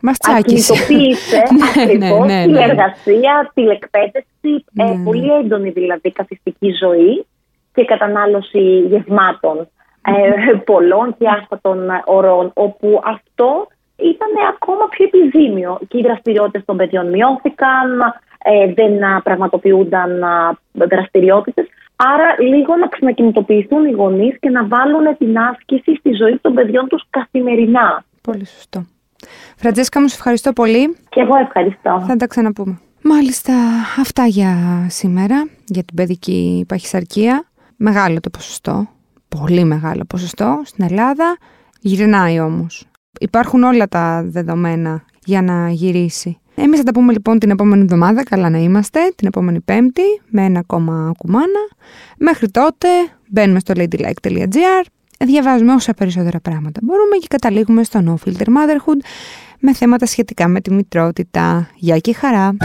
μας 0.00 0.18
τσάκισε. 0.18 0.74
ναι, 1.76 1.84
ναι, 1.94 2.10
ναι, 2.26 2.46
ναι, 2.46 2.60
εργασία, 2.60 3.50
τηλεκπαίδευση, 3.54 4.64
ε, 4.76 4.94
πολύ 5.04 5.32
έντονη 5.32 5.70
δηλαδή 5.70 6.12
καθιστική 6.12 6.70
ζωή 6.80 7.26
και 7.74 7.84
κατανάλωση 7.84 8.78
γευμάτων 8.78 9.68
ε, 10.02 10.56
πολλών 10.56 11.16
και 11.18 11.28
άσπατων 11.28 11.78
ορών, 12.04 12.50
όπου 12.54 13.00
αυτό 13.04 13.66
ήταν 13.96 14.28
ακόμα 14.54 14.88
πιο 14.88 15.04
επιζήμιο 15.04 15.78
και 15.88 15.98
οι 15.98 16.02
δραστηριότητες 16.02 16.64
των 16.64 16.76
παιδιών 16.76 17.08
μειώθηκαν, 17.08 18.00
ε, 18.42 18.72
δεν 18.72 19.22
πραγματοποιούνταν 19.22 20.24
δραστηριότητες. 20.72 21.66
Άρα, 21.96 22.36
λίγο 22.40 22.76
να 22.76 22.88
ξανακινητοποιηθούν 22.88 23.84
οι 23.84 23.90
γονείς 23.90 24.38
και 24.40 24.50
να 24.50 24.66
βάλουν 24.66 25.16
την 25.18 25.38
άσκηση 25.38 25.94
στη 25.94 26.10
ζωή 26.12 26.38
των 26.38 26.54
παιδιών 26.54 26.88
τους 26.88 27.04
καθημερινά. 27.10 28.04
Πολύ 28.22 28.46
σωστό. 28.46 28.86
Φραντζέσκα 29.56 30.00
μου, 30.00 30.08
σε 30.08 30.14
ευχαριστώ 30.14 30.52
πολύ. 30.52 30.96
Και 31.08 31.20
εγώ 31.20 31.36
ευχαριστώ. 31.36 32.04
Θα 32.06 32.16
τα 32.16 32.26
ξαναπούμε. 32.26 32.78
Μάλιστα, 33.02 33.54
αυτά 34.00 34.26
για 34.26 34.56
σήμερα, 34.88 35.48
για 35.66 35.82
την 35.82 35.96
παιδική 35.96 36.64
παχυσαρκία. 36.68 37.44
Μεγάλο 37.76 38.20
το 38.20 38.30
ποσοστό, 38.30 38.88
πολύ 39.28 39.64
μεγάλο 39.64 40.04
ποσοστό 40.08 40.62
στην 40.64 40.84
Ελλάδα. 40.84 41.36
Γυρνάει 41.80 42.40
όμως. 42.40 42.86
Υπάρχουν 43.20 43.62
όλα 43.62 43.88
τα 43.88 44.22
δεδομένα 44.24 45.04
για 45.24 45.42
να 45.42 45.70
γυρίσει. 45.70 46.40
Εμείς 46.58 46.78
θα 46.78 46.84
τα 46.84 46.92
πούμε 46.92 47.12
λοιπόν 47.12 47.38
την 47.38 47.50
επόμενη 47.50 47.82
εβδομάδα, 47.82 48.24
καλά 48.24 48.50
να 48.50 48.58
είμαστε, 48.58 49.12
την 49.16 49.26
επόμενη 49.26 49.60
πέμπτη, 49.60 50.02
με 50.28 50.44
ένα 50.44 50.58
ακόμα 50.58 51.12
κουμάνα. 51.18 51.68
Μέχρι 52.18 52.50
τότε 52.50 52.88
μπαίνουμε 53.28 53.58
στο 53.58 53.74
ladylike.gr, 53.76 54.84
διαβάζουμε 55.24 55.72
όσα 55.72 55.94
περισσότερα 55.94 56.40
πράγματα 56.40 56.80
μπορούμε 56.82 57.16
και 57.16 57.26
καταλήγουμε 57.30 57.84
στο 57.84 58.00
No 58.06 58.28
Filter 58.28 58.46
Motherhood 58.46 59.00
με 59.60 59.74
θέματα 59.74 60.06
σχετικά 60.06 60.48
με 60.48 60.60
τη 60.60 60.72
μητρότητα. 60.72 61.70
Γεια 61.76 61.98
και 61.98 62.14
χαρά! 62.14 62.56